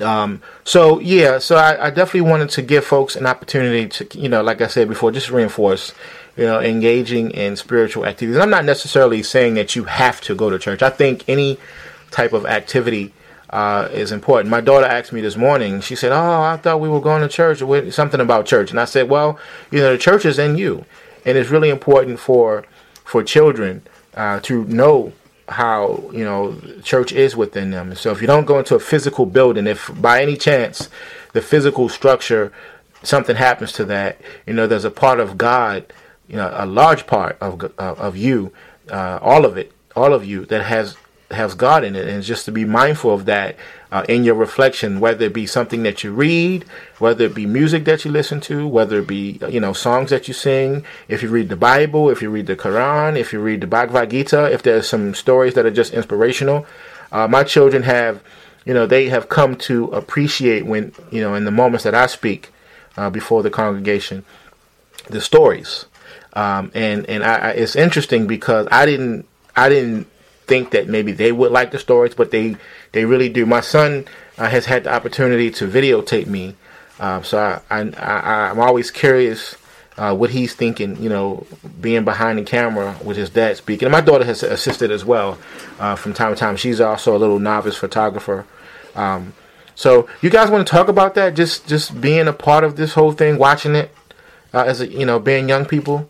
Um, 0.00 0.42
so 0.64 0.98
yeah, 1.00 1.38
so 1.38 1.56
I, 1.56 1.86
I 1.86 1.90
definitely 1.90 2.22
wanted 2.22 2.50
to 2.50 2.62
give 2.62 2.84
folks 2.84 3.16
an 3.16 3.26
opportunity 3.26 3.88
to, 3.88 4.18
you 4.18 4.28
know, 4.28 4.42
like 4.42 4.60
I 4.60 4.66
said 4.66 4.88
before, 4.88 5.10
just 5.12 5.30
reinforce, 5.30 5.94
you 6.36 6.44
know, 6.44 6.60
engaging 6.60 7.30
in 7.30 7.56
spiritual 7.56 8.06
activities. 8.06 8.40
I'm 8.40 8.50
not 8.50 8.64
necessarily 8.64 9.22
saying 9.22 9.54
that 9.54 9.76
you 9.76 9.84
have 9.84 10.20
to 10.22 10.34
go 10.34 10.50
to 10.50 10.58
church. 10.58 10.82
I 10.82 10.90
think 10.90 11.24
any 11.28 11.58
type 12.10 12.32
of 12.32 12.46
activity 12.46 13.12
uh, 13.50 13.88
is 13.92 14.10
important. 14.10 14.50
My 14.50 14.60
daughter 14.60 14.86
asked 14.86 15.12
me 15.12 15.20
this 15.20 15.36
morning. 15.36 15.80
She 15.80 15.94
said, 15.94 16.10
"Oh, 16.12 16.42
I 16.42 16.56
thought 16.56 16.80
we 16.80 16.88
were 16.88 17.00
going 17.00 17.22
to 17.22 17.28
church 17.28 17.62
with 17.62 17.94
something 17.94 18.20
about 18.20 18.46
church," 18.46 18.70
and 18.70 18.80
I 18.80 18.84
said, 18.84 19.08
"Well, 19.08 19.38
you 19.70 19.78
know, 19.78 19.92
the 19.92 19.98
church 19.98 20.24
is 20.24 20.38
in 20.38 20.56
you, 20.58 20.84
and 21.24 21.38
it's 21.38 21.50
really 21.50 21.70
important 21.70 22.18
for 22.18 22.64
for 23.04 23.22
children 23.22 23.82
uh, 24.14 24.40
to 24.40 24.64
know." 24.64 25.12
how 25.46 26.02
you 26.10 26.24
know 26.24 26.58
church 26.82 27.12
is 27.12 27.36
within 27.36 27.70
them 27.70 27.94
so 27.94 28.10
if 28.10 28.22
you 28.22 28.26
don't 28.26 28.46
go 28.46 28.58
into 28.58 28.74
a 28.74 28.80
physical 28.80 29.26
building 29.26 29.66
if 29.66 29.90
by 30.00 30.22
any 30.22 30.38
chance 30.38 30.88
the 31.34 31.42
physical 31.42 31.86
structure 31.86 32.50
something 33.02 33.36
happens 33.36 33.70
to 33.70 33.84
that 33.84 34.18
you 34.46 34.54
know 34.54 34.66
there's 34.66 34.86
a 34.86 34.90
part 34.90 35.20
of 35.20 35.36
god 35.36 35.84
you 36.28 36.36
know 36.36 36.52
a 36.54 36.66
large 36.66 37.06
part 37.06 37.36
of 37.40 37.62
uh, 37.78 37.94
of 37.98 38.16
you 38.16 38.52
uh, 38.90 39.18
all 39.22 39.44
of 39.44 39.56
it, 39.56 39.72
all 39.96 40.12
of 40.12 40.24
you 40.24 40.44
that 40.46 40.64
has 40.64 40.96
has 41.30 41.54
God 41.54 41.84
in 41.84 41.96
it, 41.96 42.06
and 42.06 42.22
just 42.22 42.44
to 42.44 42.52
be 42.52 42.64
mindful 42.64 43.12
of 43.12 43.24
that 43.24 43.56
uh, 43.90 44.04
in 44.08 44.24
your 44.24 44.34
reflection, 44.34 45.00
whether 45.00 45.26
it 45.26 45.32
be 45.32 45.46
something 45.46 45.82
that 45.82 46.04
you 46.04 46.12
read, 46.12 46.64
whether 46.98 47.24
it 47.24 47.34
be 47.34 47.46
music 47.46 47.84
that 47.86 48.04
you 48.04 48.10
listen 48.10 48.40
to, 48.42 48.68
whether 48.68 48.98
it 48.98 49.06
be 49.06 49.40
you 49.48 49.60
know 49.60 49.72
songs 49.72 50.10
that 50.10 50.28
you 50.28 50.34
sing, 50.34 50.84
if 51.08 51.22
you 51.22 51.28
read 51.28 51.48
the 51.48 51.56
Bible, 51.56 52.10
if 52.10 52.22
you 52.22 52.30
read 52.30 52.46
the 52.46 52.56
Quran, 52.56 53.18
if 53.18 53.32
you 53.32 53.40
read 53.40 53.60
the 53.62 53.66
Bhagavad 53.66 54.10
Gita, 54.10 54.52
if 54.52 54.62
there's 54.62 54.88
some 54.88 55.14
stories 55.14 55.54
that 55.54 55.66
are 55.66 55.70
just 55.70 55.92
inspirational. 55.92 56.66
Uh, 57.12 57.28
my 57.28 57.44
children 57.44 57.84
have, 57.84 58.22
you 58.64 58.74
know, 58.74 58.86
they 58.86 59.08
have 59.08 59.28
come 59.28 59.54
to 59.54 59.84
appreciate 59.92 60.66
when 60.66 60.92
you 61.10 61.20
know 61.20 61.34
in 61.34 61.44
the 61.44 61.50
moments 61.50 61.84
that 61.84 61.94
I 61.94 62.06
speak 62.06 62.52
uh, 62.96 63.08
before 63.10 63.42
the 63.42 63.50
congregation, 63.50 64.24
the 65.08 65.20
stories. 65.20 65.86
Um, 66.34 66.72
and 66.74 67.08
and 67.08 67.22
I, 67.22 67.36
I, 67.36 67.50
it's 67.50 67.76
interesting 67.76 68.26
because 68.26 68.66
I 68.70 68.86
didn't 68.86 69.26
I 69.54 69.68
didn't 69.68 70.08
think 70.46 70.70
that 70.72 70.88
maybe 70.88 71.12
they 71.12 71.32
would 71.32 71.52
like 71.52 71.70
the 71.70 71.78
stories, 71.78 72.14
but 72.14 72.30
they 72.30 72.56
they 72.92 73.04
really 73.04 73.28
do. 73.28 73.46
My 73.46 73.60
son 73.60 74.06
uh, 74.36 74.48
has 74.48 74.66
had 74.66 74.84
the 74.84 74.92
opportunity 74.92 75.50
to 75.52 75.68
videotape 75.68 76.26
me, 76.26 76.56
uh, 76.98 77.22
so 77.22 77.60
I, 77.70 77.80
I, 77.80 78.50
I'm 78.50 78.58
always 78.58 78.90
curious 78.90 79.56
uh, 79.96 80.14
what 80.14 80.30
he's 80.30 80.54
thinking. 80.54 81.00
You 81.00 81.08
know, 81.08 81.46
being 81.80 82.04
behind 82.04 82.38
the 82.38 82.42
camera 82.42 82.96
with 83.04 83.16
his 83.16 83.30
dad 83.30 83.56
speaking. 83.56 83.86
And 83.86 83.92
my 83.92 84.00
daughter 84.00 84.24
has 84.24 84.42
assisted 84.42 84.90
as 84.90 85.04
well 85.04 85.38
uh, 85.78 85.94
from 85.94 86.14
time 86.14 86.34
to 86.34 86.38
time. 86.38 86.56
She's 86.56 86.80
also 86.80 87.16
a 87.16 87.18
little 87.18 87.38
novice 87.38 87.76
photographer. 87.76 88.44
Um, 88.96 89.34
so 89.76 90.08
you 90.20 90.30
guys 90.30 90.50
want 90.50 90.66
to 90.66 90.70
talk 90.70 90.88
about 90.88 91.14
that? 91.14 91.34
Just 91.34 91.68
just 91.68 92.00
being 92.00 92.26
a 92.26 92.32
part 92.32 92.64
of 92.64 92.76
this 92.76 92.94
whole 92.94 93.12
thing, 93.12 93.38
watching 93.38 93.76
it 93.76 93.94
uh, 94.52 94.64
as 94.64 94.80
a, 94.80 94.88
you 94.88 95.06
know, 95.06 95.20
being 95.20 95.48
young 95.48 95.64
people. 95.64 96.08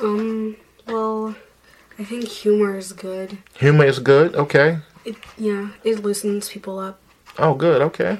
Um, 0.00 0.56
well, 0.86 1.34
I 1.98 2.04
think 2.04 2.28
humor 2.28 2.76
is 2.76 2.92
good. 2.92 3.38
Humor 3.58 3.84
is 3.84 3.98
good. 3.98 4.34
Okay. 4.34 4.78
It 5.04 5.16
yeah, 5.38 5.70
it 5.84 6.02
loosens 6.02 6.48
people 6.48 6.78
up. 6.78 7.00
Oh, 7.38 7.54
good. 7.54 7.80
Okay. 7.82 8.18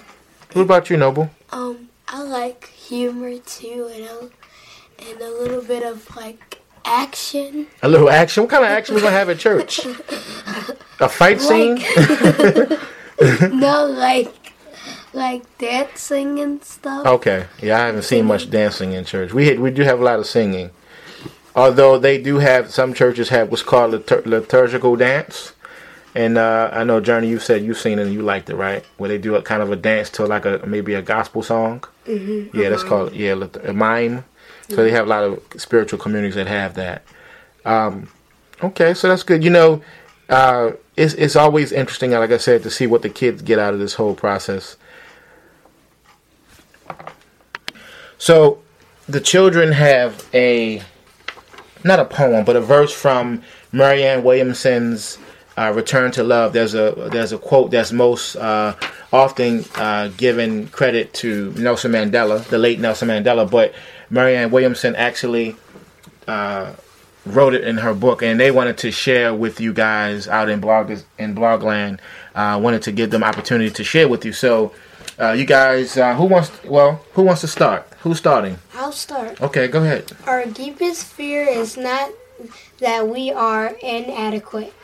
What 0.53 0.62
about 0.62 0.89
you, 0.89 0.97
Noble? 0.97 1.31
Um, 1.51 1.89
I 2.09 2.23
like 2.23 2.69
humor 2.69 3.39
too, 3.39 3.91
and 3.93 4.05
a, 4.05 5.11
and 5.11 5.21
a 5.21 5.31
little 5.31 5.62
bit 5.62 5.83
of 5.83 6.15
like 6.17 6.61
action. 6.85 7.67
A 7.83 7.89
little 7.89 8.09
action. 8.09 8.45
What 8.45 8.51
kind 8.51 8.65
of 8.65 8.71
action 8.71 8.95
we 8.95 9.01
gonna 9.01 9.12
have 9.12 9.29
at 9.29 9.39
church? 9.39 9.85
A 11.01 11.09
fight 11.11 11.41
scene? 11.43 11.77
no, 13.59 13.87
like 13.87 14.33
like 15.12 15.59
dancing 15.59 16.39
and 16.41 16.65
stuff. 16.65 17.07
Okay. 17.07 17.47
Yeah, 17.61 17.77
I 17.77 17.87
haven't 17.87 18.03
seen 18.03 18.25
much 18.25 18.49
dancing 18.49 18.93
in 18.93 19.05
church. 19.05 19.33
We 19.33 19.49
had, 19.49 19.59
we 19.61 19.71
do 19.71 19.83
have 19.83 20.01
a 20.01 20.05
lot 20.05 20.19
of 20.19 20.27
singing. 20.27 20.71
Although 21.57 21.99
they 21.99 22.21
do 22.21 22.37
have 22.38 22.71
some 22.71 22.92
churches 22.92 23.31
have 23.31 23.51
what's 23.51 23.62
called 23.62 23.95
litur- 23.95 24.27
liturgical 24.27 24.95
dance. 24.95 25.55
And 26.14 26.38
uh, 26.38 26.71
I 26.73 26.85
know 26.85 27.01
Journey, 27.01 27.29
you 27.29 27.38
said 27.38 27.64
you've 27.64 27.79
seen 27.79 27.99
it 27.99 28.03
and 28.03 28.12
you 28.12 28.23
liked 28.23 28.51
it, 28.51 28.57
right? 28.57 28.85
Where 28.99 29.09
they 29.09 29.19
do 29.19 29.35
a 29.35 29.42
kind 29.42 29.62
of 29.62 29.73
a 29.73 29.77
dance 29.77 30.11
to 30.11 30.27
like 30.27 30.45
a 30.45 30.62
maybe 30.66 30.95
a 30.95 31.03
gospel 31.03 31.42
song. 31.42 31.85
Mm-hmm. 32.07 32.57
Yeah, 32.57 32.69
that's 32.69 32.85
called 32.85 33.14
yeah 33.14 33.35
a 33.64 33.73
mime. 33.73 34.25
So 34.69 34.77
they 34.77 34.90
have 34.90 35.07
a 35.07 35.09
lot 35.09 35.25
of 35.25 35.42
spiritual 35.57 35.99
communities 35.99 36.35
that 36.35 36.47
have 36.49 36.75
that. 36.75 37.05
Um, 37.64 38.11
okay, 38.62 38.95
so 38.95 39.09
that's 39.09 39.23
good. 39.23 39.45
You 39.45 39.51
know, 39.51 39.83
uh, 40.29 40.73
it's 40.97 41.14
it's 41.14 41.37
always 41.37 41.73
interesting, 41.73 42.11
like 42.11 42.31
I 42.33 42.38
said, 42.38 42.62
to 42.64 42.71
see 42.71 42.87
what 42.87 43.03
the 43.03 43.09
kids 43.09 43.42
get 43.42 43.59
out 43.59 43.75
of 43.75 43.81
this 43.81 43.95
whole 43.95 44.14
process. 44.14 44.77
So 48.19 48.62
the 49.09 49.21
children 49.21 49.73
have 49.73 50.29
a 50.35 50.83
not 51.87 52.01
a 52.01 52.05
poem, 52.05 52.44
but 52.44 52.57
a 52.57 52.61
verse 52.61 52.92
from 52.92 53.42
Marianne 53.72 54.25
Williamson's 54.25 55.18
uh, 55.57 55.72
"Return 55.75 56.11
to 56.12 56.22
Love." 56.22 56.53
There's 56.53 56.75
a 56.75 57.09
there's 57.12 57.33
a 57.33 57.38
quote 57.38 57.70
that's 57.70 57.92
most 57.92 58.37
uh, 58.37 58.75
often 59.12 59.64
uh, 59.77 60.09
given 60.16 60.68
credit 60.68 61.14
to 61.14 61.53
Nelson 61.53 61.92
Mandela, 61.92 62.44
the 62.44 62.59
late 62.59 62.81
Nelson 62.81 63.09
Mandela, 63.09 63.51
but 63.51 63.75
Marianne 64.11 64.51
Williamson 64.51 64.94
actually 64.96 65.57
uh, 66.29 66.72
wrote 67.25 67.55
it 67.55 67.64
in 67.64 67.79
her 67.79 67.94
book, 67.94 68.22
and 68.22 68.38
they 68.38 68.51
wanted 68.51 68.79
to 68.79 68.90
share 68.90 69.35
with 69.35 69.61
you 69.61 69.72
guys 69.72 70.29
out 70.29 70.49
in 70.49 70.61
blog 70.61 70.90
in 71.18 71.35
Blogland. 71.35 71.99
Uh, 72.35 72.59
wanted 72.62 72.83
to 72.83 72.92
give 72.92 73.11
them 73.11 73.25
opportunity 73.25 73.70
to 73.70 73.85
share 73.85 74.09
with 74.09 74.25
you. 74.25 74.33
So, 74.33 74.72
uh, 75.18 75.33
you 75.33 75.44
guys, 75.44 75.96
uh, 75.96 76.14
who 76.14 76.24
wants? 76.24 76.50
Well, 76.64 77.05
who 77.12 77.22
wants 77.22 77.40
to 77.42 77.48
start? 77.48 77.87
Who's 78.00 78.18
starting? 78.18 78.59
I'll 78.74 78.92
start. 78.92 79.40
Okay, 79.40 79.68
go 79.68 79.83
ahead. 79.83 80.12
Our 80.26 80.46
deepest 80.46 81.05
fear 81.05 81.42
is 81.42 81.76
not 81.76 82.11
that 82.81 83.09
we 83.09 83.33
are 83.33 83.76
inadequate. 83.83 84.74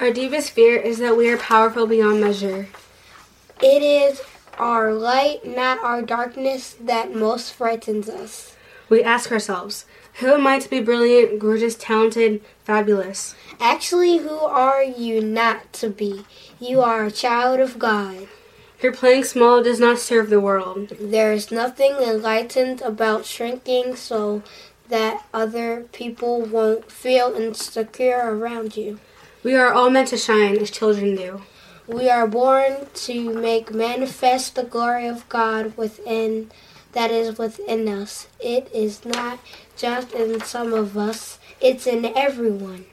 Our 0.00 0.10
deepest 0.10 0.50
fear 0.50 0.76
is 0.76 0.98
that 0.98 1.16
we 1.16 1.30
are 1.30 1.36
powerful 1.36 1.86
beyond 1.86 2.20
measure. 2.20 2.68
It 3.60 3.82
is 3.82 4.22
our 4.58 4.92
light, 4.92 5.46
not 5.46 5.78
our 5.78 6.02
darkness, 6.02 6.74
that 6.80 7.14
most 7.14 7.52
frightens 7.52 8.08
us. 8.08 8.56
We 8.88 9.02
ask 9.02 9.30
ourselves, 9.30 9.86
who 10.14 10.32
am 10.32 10.46
I 10.46 10.58
to 10.58 10.70
be 10.70 10.80
brilliant, 10.80 11.38
gorgeous, 11.38 11.74
talented, 11.74 12.42
fabulous? 12.64 13.34
Actually, 13.60 14.18
who 14.18 14.36
are 14.36 14.82
you 14.82 15.20
not 15.20 15.72
to 15.74 15.90
be? 15.90 16.24
You 16.60 16.80
are 16.80 17.04
a 17.04 17.10
child 17.10 17.60
of 17.60 17.78
God. 17.78 18.28
Your 18.84 18.92
playing 18.92 19.24
small 19.24 19.62
does 19.62 19.80
not 19.80 19.98
serve 19.98 20.28
the 20.28 20.38
world. 20.38 20.90
There 21.00 21.32
is 21.32 21.50
nothing 21.50 21.92
enlightened 21.92 22.82
about 22.82 23.24
shrinking 23.24 23.96
so 23.96 24.42
that 24.90 25.24
other 25.32 25.86
people 25.92 26.42
won't 26.42 26.92
feel 26.92 27.34
insecure 27.34 28.20
around 28.22 28.76
you. 28.76 29.00
We 29.42 29.54
are 29.54 29.72
all 29.72 29.88
meant 29.88 30.08
to 30.08 30.18
shine 30.18 30.58
as 30.58 30.70
children 30.70 31.16
do. 31.16 31.40
We 31.86 32.10
are 32.10 32.26
born 32.26 32.88
to 33.06 33.32
make 33.32 33.72
manifest 33.72 34.54
the 34.54 34.64
glory 34.64 35.06
of 35.06 35.26
God 35.30 35.74
within 35.78 36.50
that 36.92 37.10
is 37.10 37.38
within 37.38 37.88
us. 37.88 38.26
It 38.38 38.70
is 38.70 39.02
not 39.06 39.38
just 39.78 40.12
in 40.12 40.42
some 40.42 40.74
of 40.74 40.98
us, 40.98 41.38
it's 41.58 41.86
in 41.86 42.04
everyone. 42.14 42.84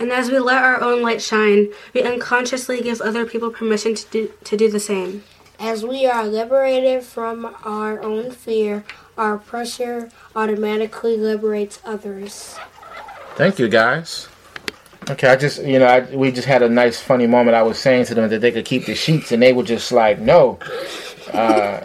And 0.00 0.12
as 0.12 0.30
we 0.30 0.38
let 0.38 0.62
our 0.62 0.80
own 0.80 1.02
light 1.02 1.20
shine, 1.20 1.68
we 1.92 2.02
unconsciously 2.02 2.80
give 2.80 3.00
other 3.00 3.26
people 3.26 3.50
permission 3.50 3.94
to 3.94 4.06
do, 4.10 4.32
to 4.44 4.56
do 4.56 4.70
the 4.70 4.80
same. 4.80 5.24
As 5.58 5.84
we 5.84 6.06
are 6.06 6.24
liberated 6.24 7.02
from 7.02 7.56
our 7.64 8.00
own 8.00 8.30
fear, 8.30 8.84
our 9.16 9.38
pressure 9.38 10.08
automatically 10.36 11.16
liberates 11.16 11.80
others. 11.84 12.56
Thank 13.34 13.58
you, 13.58 13.68
guys. 13.68 14.28
Okay, 15.10 15.28
I 15.28 15.36
just 15.36 15.64
you 15.64 15.78
know 15.78 15.86
I, 15.86 16.00
we 16.14 16.30
just 16.30 16.46
had 16.46 16.62
a 16.62 16.68
nice 16.68 17.00
funny 17.00 17.26
moment. 17.26 17.56
I 17.56 17.62
was 17.62 17.78
saying 17.78 18.04
to 18.06 18.14
them 18.14 18.28
that 18.30 18.40
they 18.40 18.52
could 18.52 18.64
keep 18.64 18.86
the 18.86 18.94
sheets, 18.94 19.32
and 19.32 19.42
they 19.42 19.52
were 19.52 19.62
just 19.62 19.90
like, 19.90 20.18
no. 20.20 20.58
Uh, 21.32 21.84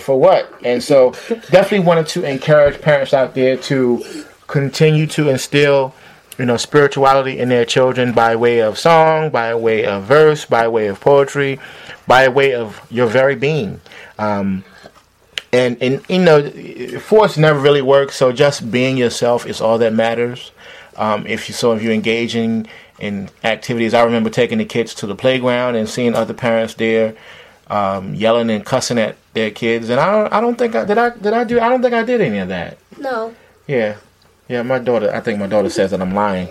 for 0.00 0.18
what? 0.18 0.52
And 0.64 0.82
so, 0.82 1.12
definitely 1.50 1.80
wanted 1.80 2.06
to 2.08 2.24
encourage 2.24 2.80
parents 2.80 3.14
out 3.14 3.34
there 3.34 3.56
to 3.56 4.24
continue 4.46 5.06
to 5.06 5.28
instill, 5.30 5.94
you 6.38 6.44
know, 6.44 6.56
spirituality 6.56 7.38
in 7.38 7.48
their 7.48 7.64
children 7.64 8.12
by 8.12 8.36
way 8.36 8.60
of 8.60 8.78
song, 8.78 9.30
by 9.30 9.54
way 9.54 9.84
of 9.84 10.04
verse, 10.04 10.44
by 10.44 10.68
way 10.68 10.86
of 10.86 11.00
poetry, 11.00 11.58
by 12.06 12.28
way 12.28 12.54
of 12.54 12.80
your 12.90 13.06
very 13.06 13.34
being. 13.34 13.80
Um, 14.18 14.64
and 15.52 15.82
and 15.82 16.04
you 16.08 16.18
know, 16.18 16.50
force 17.00 17.36
never 17.36 17.58
really 17.58 17.82
works. 17.82 18.16
So 18.16 18.32
just 18.32 18.70
being 18.70 18.96
yourself 18.96 19.46
is 19.46 19.60
all 19.60 19.78
that 19.78 19.92
matters. 19.92 20.52
Um, 20.96 21.26
if 21.26 21.48
you 21.48 21.54
so 21.54 21.72
if 21.72 21.82
you're 21.82 21.92
engaging 21.92 22.66
in 22.98 23.30
activities, 23.44 23.94
I 23.94 24.02
remember 24.02 24.30
taking 24.30 24.58
the 24.58 24.64
kids 24.64 24.94
to 24.94 25.06
the 25.06 25.14
playground 25.14 25.76
and 25.76 25.88
seeing 25.88 26.14
other 26.14 26.34
parents 26.34 26.74
there 26.74 27.14
um, 27.70 28.14
yelling 28.14 28.50
and 28.50 28.64
cussing 28.64 28.98
at 28.98 29.16
their 29.34 29.50
kids, 29.50 29.88
and 29.88 30.00
I 30.00 30.10
don't 30.10 30.32
I 30.32 30.40
don't 30.40 30.56
think 30.56 30.74
I 30.74 30.84
did 30.84 30.98
I 30.98 31.10
did 31.10 31.32
I 31.32 31.44
do 31.44 31.60
I 31.60 31.68
don't 31.68 31.82
think 31.82 31.94
I 31.94 32.02
did 32.02 32.20
any 32.20 32.38
of 32.38 32.48
that. 32.48 32.78
No. 32.98 33.34
Yeah, 33.66 33.96
yeah. 34.48 34.62
My 34.62 34.78
daughter, 34.78 35.14
I 35.14 35.20
think 35.20 35.38
my 35.38 35.46
daughter 35.46 35.70
says 35.70 35.90
that 35.90 36.00
I'm 36.00 36.14
lying, 36.14 36.48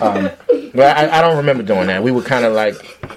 um, 0.00 0.30
but 0.74 0.96
I, 0.96 1.18
I 1.18 1.20
don't 1.20 1.36
remember 1.36 1.62
doing 1.62 1.86
that. 1.88 2.02
We 2.02 2.10
would 2.10 2.24
kind 2.24 2.44
of 2.44 2.52
like 2.54 2.74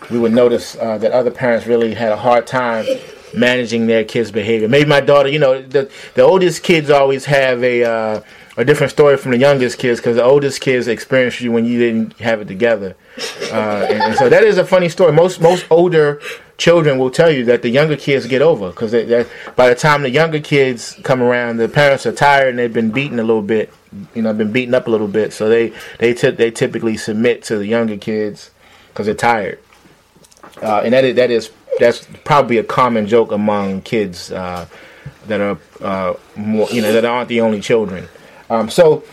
we 0.09 0.19
would 0.19 0.33
notice 0.33 0.75
uh, 0.77 0.97
that 0.99 1.11
other 1.11 1.31
parents 1.31 1.67
really 1.67 1.93
had 1.93 2.11
a 2.11 2.17
hard 2.17 2.47
time 2.47 2.85
managing 3.33 3.87
their 3.87 4.03
kids' 4.03 4.31
behavior. 4.31 4.67
Maybe 4.67 4.87
my 4.89 5.01
daughter, 5.01 5.29
you 5.29 5.39
know, 5.39 5.61
the 5.61 5.89
the 6.15 6.21
oldest 6.21 6.63
kids 6.63 6.89
always 6.89 7.25
have 7.25 7.63
a 7.63 7.83
uh, 7.83 8.21
a 8.57 8.65
different 8.65 8.91
story 8.91 9.17
from 9.17 9.31
the 9.31 9.37
youngest 9.37 9.77
kids 9.77 9.99
because 9.99 10.15
the 10.15 10.23
oldest 10.23 10.61
kids 10.61 10.87
experienced 10.87 11.41
you 11.41 11.51
when 11.51 11.65
you 11.65 11.79
didn't 11.79 12.17
have 12.19 12.41
it 12.41 12.47
together, 12.47 12.95
uh, 13.51 13.87
and, 13.89 14.01
and 14.01 14.15
so 14.15 14.29
that 14.29 14.43
is 14.43 14.57
a 14.57 14.65
funny 14.65 14.89
story. 14.89 15.11
Most 15.11 15.41
most 15.41 15.65
older 15.69 16.21
children 16.57 16.97
will 16.97 17.11
tell 17.11 17.29
you 17.29 17.45
that 17.45 17.61
the 17.61 17.69
younger 17.69 17.97
kids 17.97 18.25
get 18.27 18.41
over 18.41 18.69
because 18.69 18.91
by 19.55 19.69
the 19.69 19.75
time 19.75 20.03
the 20.03 20.09
younger 20.09 20.39
kids 20.39 20.99
come 21.03 21.21
around, 21.21 21.57
the 21.57 21.67
parents 21.67 22.05
are 22.05 22.11
tired 22.11 22.49
and 22.49 22.59
they've 22.59 22.73
been 22.73 22.91
beaten 22.91 23.19
a 23.19 23.23
little 23.23 23.41
bit, 23.41 23.73
you 24.13 24.21
know, 24.21 24.33
been 24.33 24.51
beaten 24.51 24.73
up 24.73 24.87
a 24.87 24.89
little 24.89 25.07
bit, 25.07 25.33
so 25.33 25.49
they 25.49 25.73
they 25.99 26.13
t- 26.13 26.29
they 26.29 26.51
typically 26.51 26.97
submit 26.97 27.43
to 27.43 27.57
the 27.57 27.67
younger 27.67 27.97
kids 27.97 28.51
because 28.89 29.05
they're 29.05 29.15
tired, 29.15 29.59
uh, 30.61 30.81
and 30.83 30.93
that 30.93 31.03
is 31.03 31.15
that 31.15 31.31
is 31.31 31.51
that's 31.79 32.07
probably 32.23 32.57
a 32.57 32.63
common 32.63 33.07
joke 33.07 33.31
among 33.31 33.81
kids 33.81 34.31
uh, 34.31 34.65
that 35.27 35.41
are 35.41 35.57
uh, 35.81 36.13
more, 36.35 36.69
you 36.69 36.81
know, 36.81 36.93
that 36.93 37.05
aren't 37.05 37.29
the 37.29 37.41
only 37.41 37.59
children. 37.59 38.07
Um, 38.49 38.69
so 38.69 39.03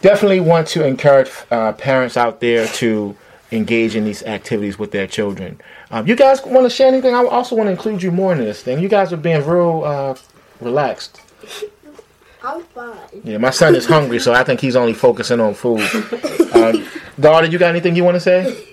definitely 0.00 0.40
want 0.40 0.68
to 0.68 0.86
encourage 0.86 1.30
uh, 1.50 1.72
parents 1.72 2.16
out 2.16 2.40
there 2.40 2.66
to 2.66 3.16
engage 3.50 3.96
in 3.96 4.04
these 4.04 4.22
activities 4.22 4.78
with 4.78 4.92
their 4.92 5.06
children. 5.06 5.60
Um, 5.90 6.06
you 6.06 6.16
guys 6.16 6.44
want 6.44 6.64
to 6.64 6.70
share 6.70 6.88
anything? 6.88 7.14
I 7.14 7.24
also 7.24 7.56
want 7.56 7.68
to 7.68 7.70
include 7.70 8.02
you 8.02 8.10
more 8.10 8.32
in 8.32 8.38
this 8.38 8.62
thing. 8.62 8.78
You 8.80 8.88
guys 8.88 9.12
are 9.12 9.16
being 9.16 9.44
real 9.46 9.84
uh, 9.84 10.14
relaxed. 10.60 11.20
I'm 12.42 12.62
fine. 12.62 12.96
Yeah, 13.24 13.38
my 13.38 13.50
son 13.50 13.74
is 13.74 13.86
hungry, 13.86 14.20
so 14.20 14.32
I 14.32 14.44
think 14.44 14.60
he's 14.60 14.76
only 14.76 14.94
focusing 14.94 15.40
on 15.40 15.54
food. 15.54 15.82
Um, 16.48 16.84
daughter, 17.20 17.46
you 17.46 17.56
got 17.56 17.68
anything 17.70 17.94
you 17.94 18.02
want 18.02 18.16
to 18.16 18.20
say? 18.20 18.66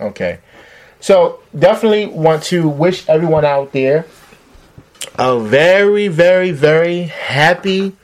Okay. 0.00 0.38
So 1.00 1.40
definitely 1.58 2.06
want 2.06 2.44
to 2.44 2.68
wish 2.68 3.08
everyone 3.08 3.44
out 3.44 3.72
there 3.72 4.06
a 5.18 5.40
very, 5.40 6.06
very, 6.06 6.52
very 6.52 7.04
happy 7.04 7.96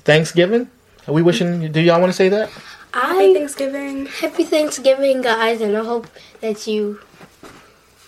Thanksgiving. 0.00 0.68
Are 1.06 1.14
we 1.14 1.22
wishing? 1.22 1.70
Do 1.70 1.80
y'all 1.80 2.00
want 2.00 2.10
to 2.10 2.16
say 2.16 2.28
that? 2.30 2.48
Happy 2.48 3.30
I 3.30 3.34
Thanksgiving. 3.34 4.06
happy 4.06 4.44
Thanksgiving, 4.44 5.22
guys, 5.22 5.60
and 5.60 5.76
I 5.76 5.84
hope 5.84 6.08
that 6.40 6.66
you 6.66 7.00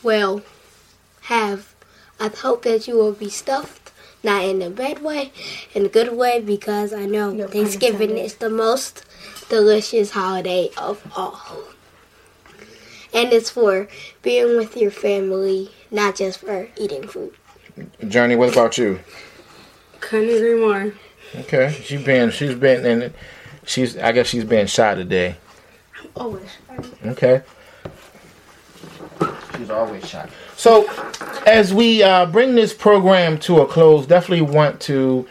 will 0.03 0.43
have. 1.23 1.75
I 2.19 2.29
hope 2.29 2.63
that 2.63 2.87
you 2.87 2.97
will 2.97 3.13
be 3.13 3.31
stuffed, 3.31 3.93
not 4.23 4.45
in 4.45 4.61
a 4.63 4.71
bad 4.71 5.03
way, 5.03 5.33
in 5.75 5.87
a 5.87 5.89
good 5.89 6.13
way, 6.13 6.41
because 6.41 6.93
I 6.93 7.07
know 7.07 7.31
No 7.31 7.45
pun 7.45 7.53
Thanksgiving 7.53 8.19
is 8.19 8.35
the 8.37 8.51
most 8.51 9.05
delicious 9.49 10.11
holiday 10.11 10.71
of 10.77 11.03
all. 11.17 11.65
And 13.13 13.33
it's 13.33 13.51
for 13.51 13.89
being 14.23 14.57
with 14.57 14.77
your 14.77 14.91
family, 14.91 15.71
not 15.91 16.17
just 16.17 16.41
for 16.41 16.69
eating 16.77 17.09
food. 17.09 17.35
Journey, 18.07 18.37
what 18.37 18.53
about 18.53 18.79
you? 18.79 19.01
Couldn't 20.01 20.37
agree 20.37 20.61
more. 20.61 20.93
Okay, 21.35 21.77
she's 21.83 22.03
been, 22.03 22.31
she's 22.31 22.55
been, 22.55 22.85
and 22.85 23.15
she's, 23.65 23.97
I 23.97 24.13
guess 24.13 24.27
she's 24.27 24.45
been 24.45 24.67
shy 24.67 24.95
today. 24.95 25.37
I'm 26.01 26.11
Always. 26.17 26.51
Okay. 27.05 27.43
Always 29.69 30.09
shy. 30.09 30.29
So, 30.57 30.89
as 31.45 31.75
we 31.75 32.03
uh, 32.03 32.27
bring 32.27 32.55
this 32.55 32.73
program 32.73 33.39
to 33.41 33.61
a 33.61 33.67
close, 33.67 34.07
definitely 34.07 34.47
want 34.47 34.81
to, 34.83 35.27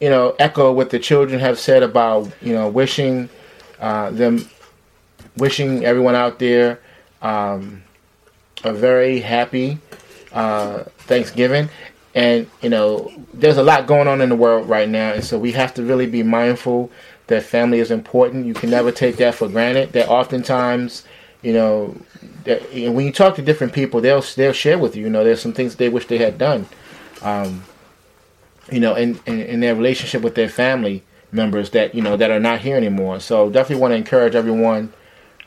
you 0.00 0.08
know, 0.08 0.34
echo 0.38 0.72
what 0.72 0.90
the 0.90 0.98
children 0.98 1.40
have 1.40 1.58
said 1.58 1.82
about, 1.82 2.30
you 2.40 2.54
know, 2.54 2.68
wishing 2.68 3.28
uh, 3.80 4.10
them, 4.10 4.48
wishing 5.36 5.84
everyone 5.84 6.14
out 6.14 6.38
there 6.38 6.80
um, 7.22 7.82
a 8.64 8.72
very 8.72 9.20
happy 9.20 9.78
uh, 10.32 10.84
Thanksgiving. 10.98 11.68
And, 12.14 12.48
you 12.62 12.70
know, 12.70 13.12
there's 13.34 13.58
a 13.58 13.62
lot 13.62 13.86
going 13.86 14.08
on 14.08 14.20
in 14.22 14.30
the 14.30 14.36
world 14.36 14.68
right 14.68 14.88
now. 14.88 15.12
And 15.12 15.24
so 15.24 15.38
we 15.38 15.52
have 15.52 15.74
to 15.74 15.82
really 15.82 16.06
be 16.06 16.22
mindful 16.22 16.90
that 17.26 17.42
family 17.42 17.80
is 17.80 17.90
important. 17.90 18.46
You 18.46 18.54
can 18.54 18.70
never 18.70 18.90
take 18.90 19.16
that 19.16 19.34
for 19.34 19.48
granted. 19.48 19.92
That 19.92 20.08
oftentimes, 20.08 21.04
you 21.42 21.52
know, 21.52 21.96
that, 22.44 22.72
when 22.72 23.06
you 23.06 23.12
talk 23.12 23.36
to 23.36 23.42
different 23.42 23.72
people, 23.72 24.00
they'll 24.00 24.22
they'll 24.36 24.52
share 24.52 24.78
with 24.78 24.96
you. 24.96 25.04
You 25.04 25.10
know, 25.10 25.24
there's 25.24 25.40
some 25.40 25.52
things 25.52 25.76
they 25.76 25.88
wish 25.88 26.06
they 26.06 26.18
had 26.18 26.38
done. 26.38 26.66
Um, 27.22 27.64
you 28.70 28.80
know, 28.80 28.94
in, 28.94 29.20
in 29.26 29.40
in 29.40 29.60
their 29.60 29.74
relationship 29.74 30.22
with 30.22 30.34
their 30.34 30.48
family 30.48 31.02
members 31.32 31.70
that 31.70 31.94
you 31.94 32.02
know 32.02 32.16
that 32.16 32.30
are 32.30 32.40
not 32.40 32.60
here 32.60 32.76
anymore. 32.76 33.20
So 33.20 33.50
definitely 33.50 33.80
want 33.80 33.92
to 33.92 33.96
encourage 33.96 34.34
everyone 34.34 34.92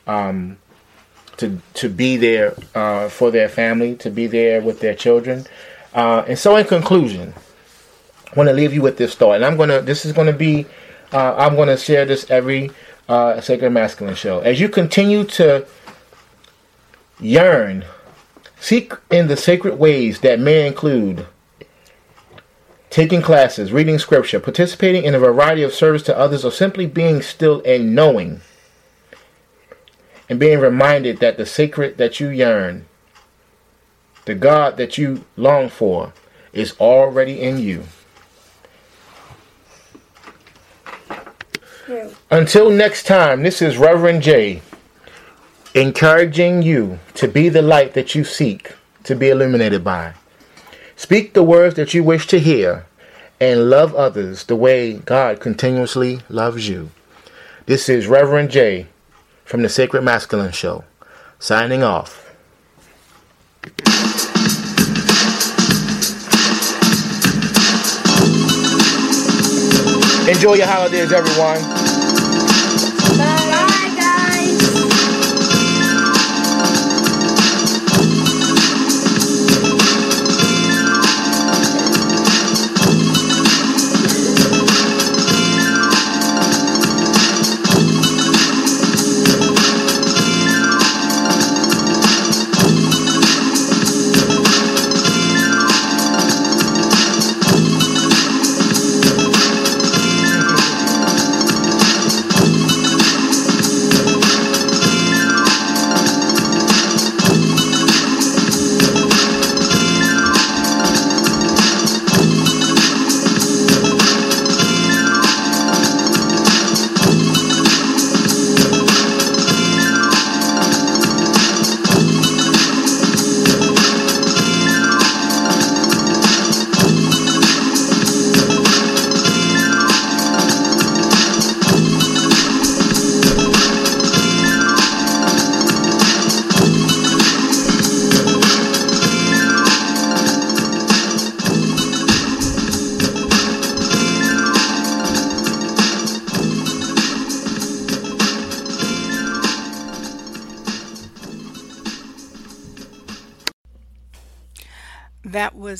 um, 0.08 0.58
to 1.38 1.60
to 1.76 1.90
be 1.90 2.18
there 2.18 2.56
uh, 2.76 3.10
for 3.10 3.32
their 3.32 3.50
family, 3.50 3.96
to 3.98 4.10
be 4.10 4.28
there 4.28 4.62
with 4.62 4.80
their 4.80 4.96
children. 4.96 5.46
Uh, 5.94 6.24
and 6.28 6.38
so, 6.38 6.56
in 6.56 6.66
conclusion, 6.66 7.34
I 8.32 8.36
want 8.36 8.48
to 8.50 8.54
leave 8.54 8.74
you 8.74 8.82
with 8.82 8.98
this 8.98 9.16
thought, 9.16 9.34
and 9.34 9.46
I'm 9.46 9.58
gonna. 9.58 9.82
This 9.82 10.06
is 10.06 10.14
gonna 10.14 10.34
be. 10.34 10.66
Uh, 11.12 11.36
I'm 11.36 11.56
gonna 11.56 11.78
share 11.78 12.06
this 12.06 12.30
every 12.30 12.72
uh, 13.08 13.42
Sacred 13.42 13.72
Masculine 13.72 14.16
show. 14.16 14.40
As 14.40 14.60
you 14.60 14.70
continue 14.70 15.24
to 15.24 15.66
yearn, 17.20 17.86
seek 18.60 18.94
in 19.10 19.28
the 19.28 19.38
sacred 19.38 19.78
ways 19.78 20.22
that 20.22 20.40
may 20.40 20.68
include 20.68 21.28
taking 22.90 23.22
classes, 23.22 23.72
reading 23.72 24.00
scripture, 24.00 24.40
participating 24.40 25.04
in 25.04 25.14
a 25.14 25.20
variety 25.20 25.64
of 25.64 25.74
service 25.74 26.04
to 26.04 26.18
others, 26.18 26.44
or 26.44 26.52
simply 26.52 26.86
being 26.86 27.22
still 27.22 27.62
and 27.66 27.94
knowing 27.94 28.42
and 30.28 30.40
being 30.40 30.60
reminded 30.60 31.18
that 31.20 31.38
the 31.38 31.46
sacred 31.46 31.98
that 31.98 32.20
you 32.20 32.30
yearn, 32.30 32.86
the 34.26 34.36
God 34.36 34.78
that 34.78 34.98
you 34.98 35.26
long 35.36 35.70
for, 35.70 36.14
is 36.54 36.76
already 36.80 37.42
in 37.42 37.58
you. 37.58 37.84
Until 42.30 42.70
next 42.70 43.08
time, 43.08 43.42
this 43.42 43.62
is 43.62 43.78
Reverend 43.78 44.22
J 44.22 44.62
encouraging 45.80 46.62
you 46.62 47.00
to 47.14 47.26
be 47.26 47.48
the 47.48 47.62
light 47.62 47.94
that 47.94 48.14
you 48.14 48.26
seek 48.26 48.74
to 49.02 49.16
be 49.16 49.30
illuminated 49.30 49.82
by. 49.82 50.14
Speak 50.98 51.34
the 51.34 51.44
words 51.44 51.76
that 51.76 51.94
you 51.94 52.04
wish 52.04 52.28
to 52.28 52.40
hear 52.40 52.86
and 53.40 53.70
love 53.70 53.96
others 53.96 54.44
the 54.44 54.58
way 54.58 54.96
God 54.96 55.40
continuously 55.40 56.20
loves 56.28 56.68
you. 56.68 56.90
This 57.66 57.88
is 57.88 58.08
Reverend 58.08 58.52
J 58.52 58.88
from 59.46 59.62
the 59.62 59.70
Sacred 59.70 60.02
Masculine 60.02 60.52
Show, 60.52 60.84
signing 61.40 61.82
off. 61.82 62.26
Enjoy 70.28 70.56
your 70.56 70.68
holidays, 70.68 71.14
everyone. 71.14 71.79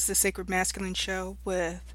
The 0.10 0.16
Sacred 0.16 0.50
Masculine 0.50 0.96
Show 0.96 1.38
with 1.46 1.94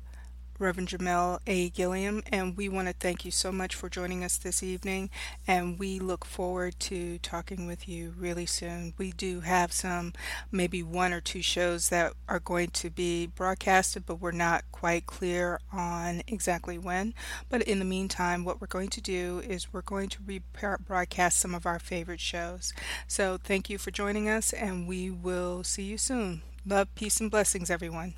Reverend 0.60 0.86
Jermel 0.86 1.40
A. 1.48 1.70
Gilliam, 1.70 2.22
and 2.30 2.56
we 2.56 2.68
want 2.68 2.86
to 2.86 2.94
thank 2.94 3.24
you 3.24 3.32
so 3.32 3.50
much 3.50 3.74
for 3.74 3.88
joining 3.88 4.22
us 4.22 4.36
this 4.36 4.62
evening. 4.62 5.10
And 5.48 5.80
we 5.80 5.98
look 5.98 6.24
forward 6.24 6.78
to 6.78 7.18
talking 7.18 7.66
with 7.66 7.88
you 7.88 8.14
really 8.16 8.46
soon. 8.46 8.94
We 8.98 9.10
do 9.10 9.40
have 9.40 9.72
some, 9.72 10.12
maybe 10.52 10.80
one 10.80 11.12
or 11.12 11.20
two 11.20 11.42
shows 11.42 11.88
that 11.88 12.12
are 12.28 12.38
going 12.38 12.70
to 12.70 12.88
be 12.88 13.26
broadcasted, 13.26 14.06
but 14.06 14.20
we're 14.20 14.30
not 14.30 14.62
quite 14.70 15.06
clear 15.06 15.58
on 15.72 16.22
exactly 16.28 16.78
when. 16.78 17.14
But 17.48 17.62
in 17.62 17.80
the 17.80 17.84
meantime, 17.84 18.44
what 18.44 18.60
we're 18.60 18.68
going 18.68 18.90
to 18.90 19.00
do 19.00 19.42
is 19.44 19.72
we're 19.72 19.82
going 19.82 20.08
to 20.10 20.20
rebroadcast 20.20 21.32
some 21.32 21.52
of 21.52 21.66
our 21.66 21.80
favorite 21.80 22.20
shows. 22.20 22.72
So 23.08 23.38
thank 23.42 23.68
you 23.68 23.76
for 23.76 23.90
joining 23.90 24.28
us, 24.28 24.52
and 24.52 24.86
we 24.86 25.10
will 25.10 25.64
see 25.64 25.82
you 25.82 25.98
soon. 25.98 26.42
Love, 26.66 26.94
peace, 26.94 27.20
and 27.20 27.30
blessings, 27.30 27.68
everyone. 27.68 28.14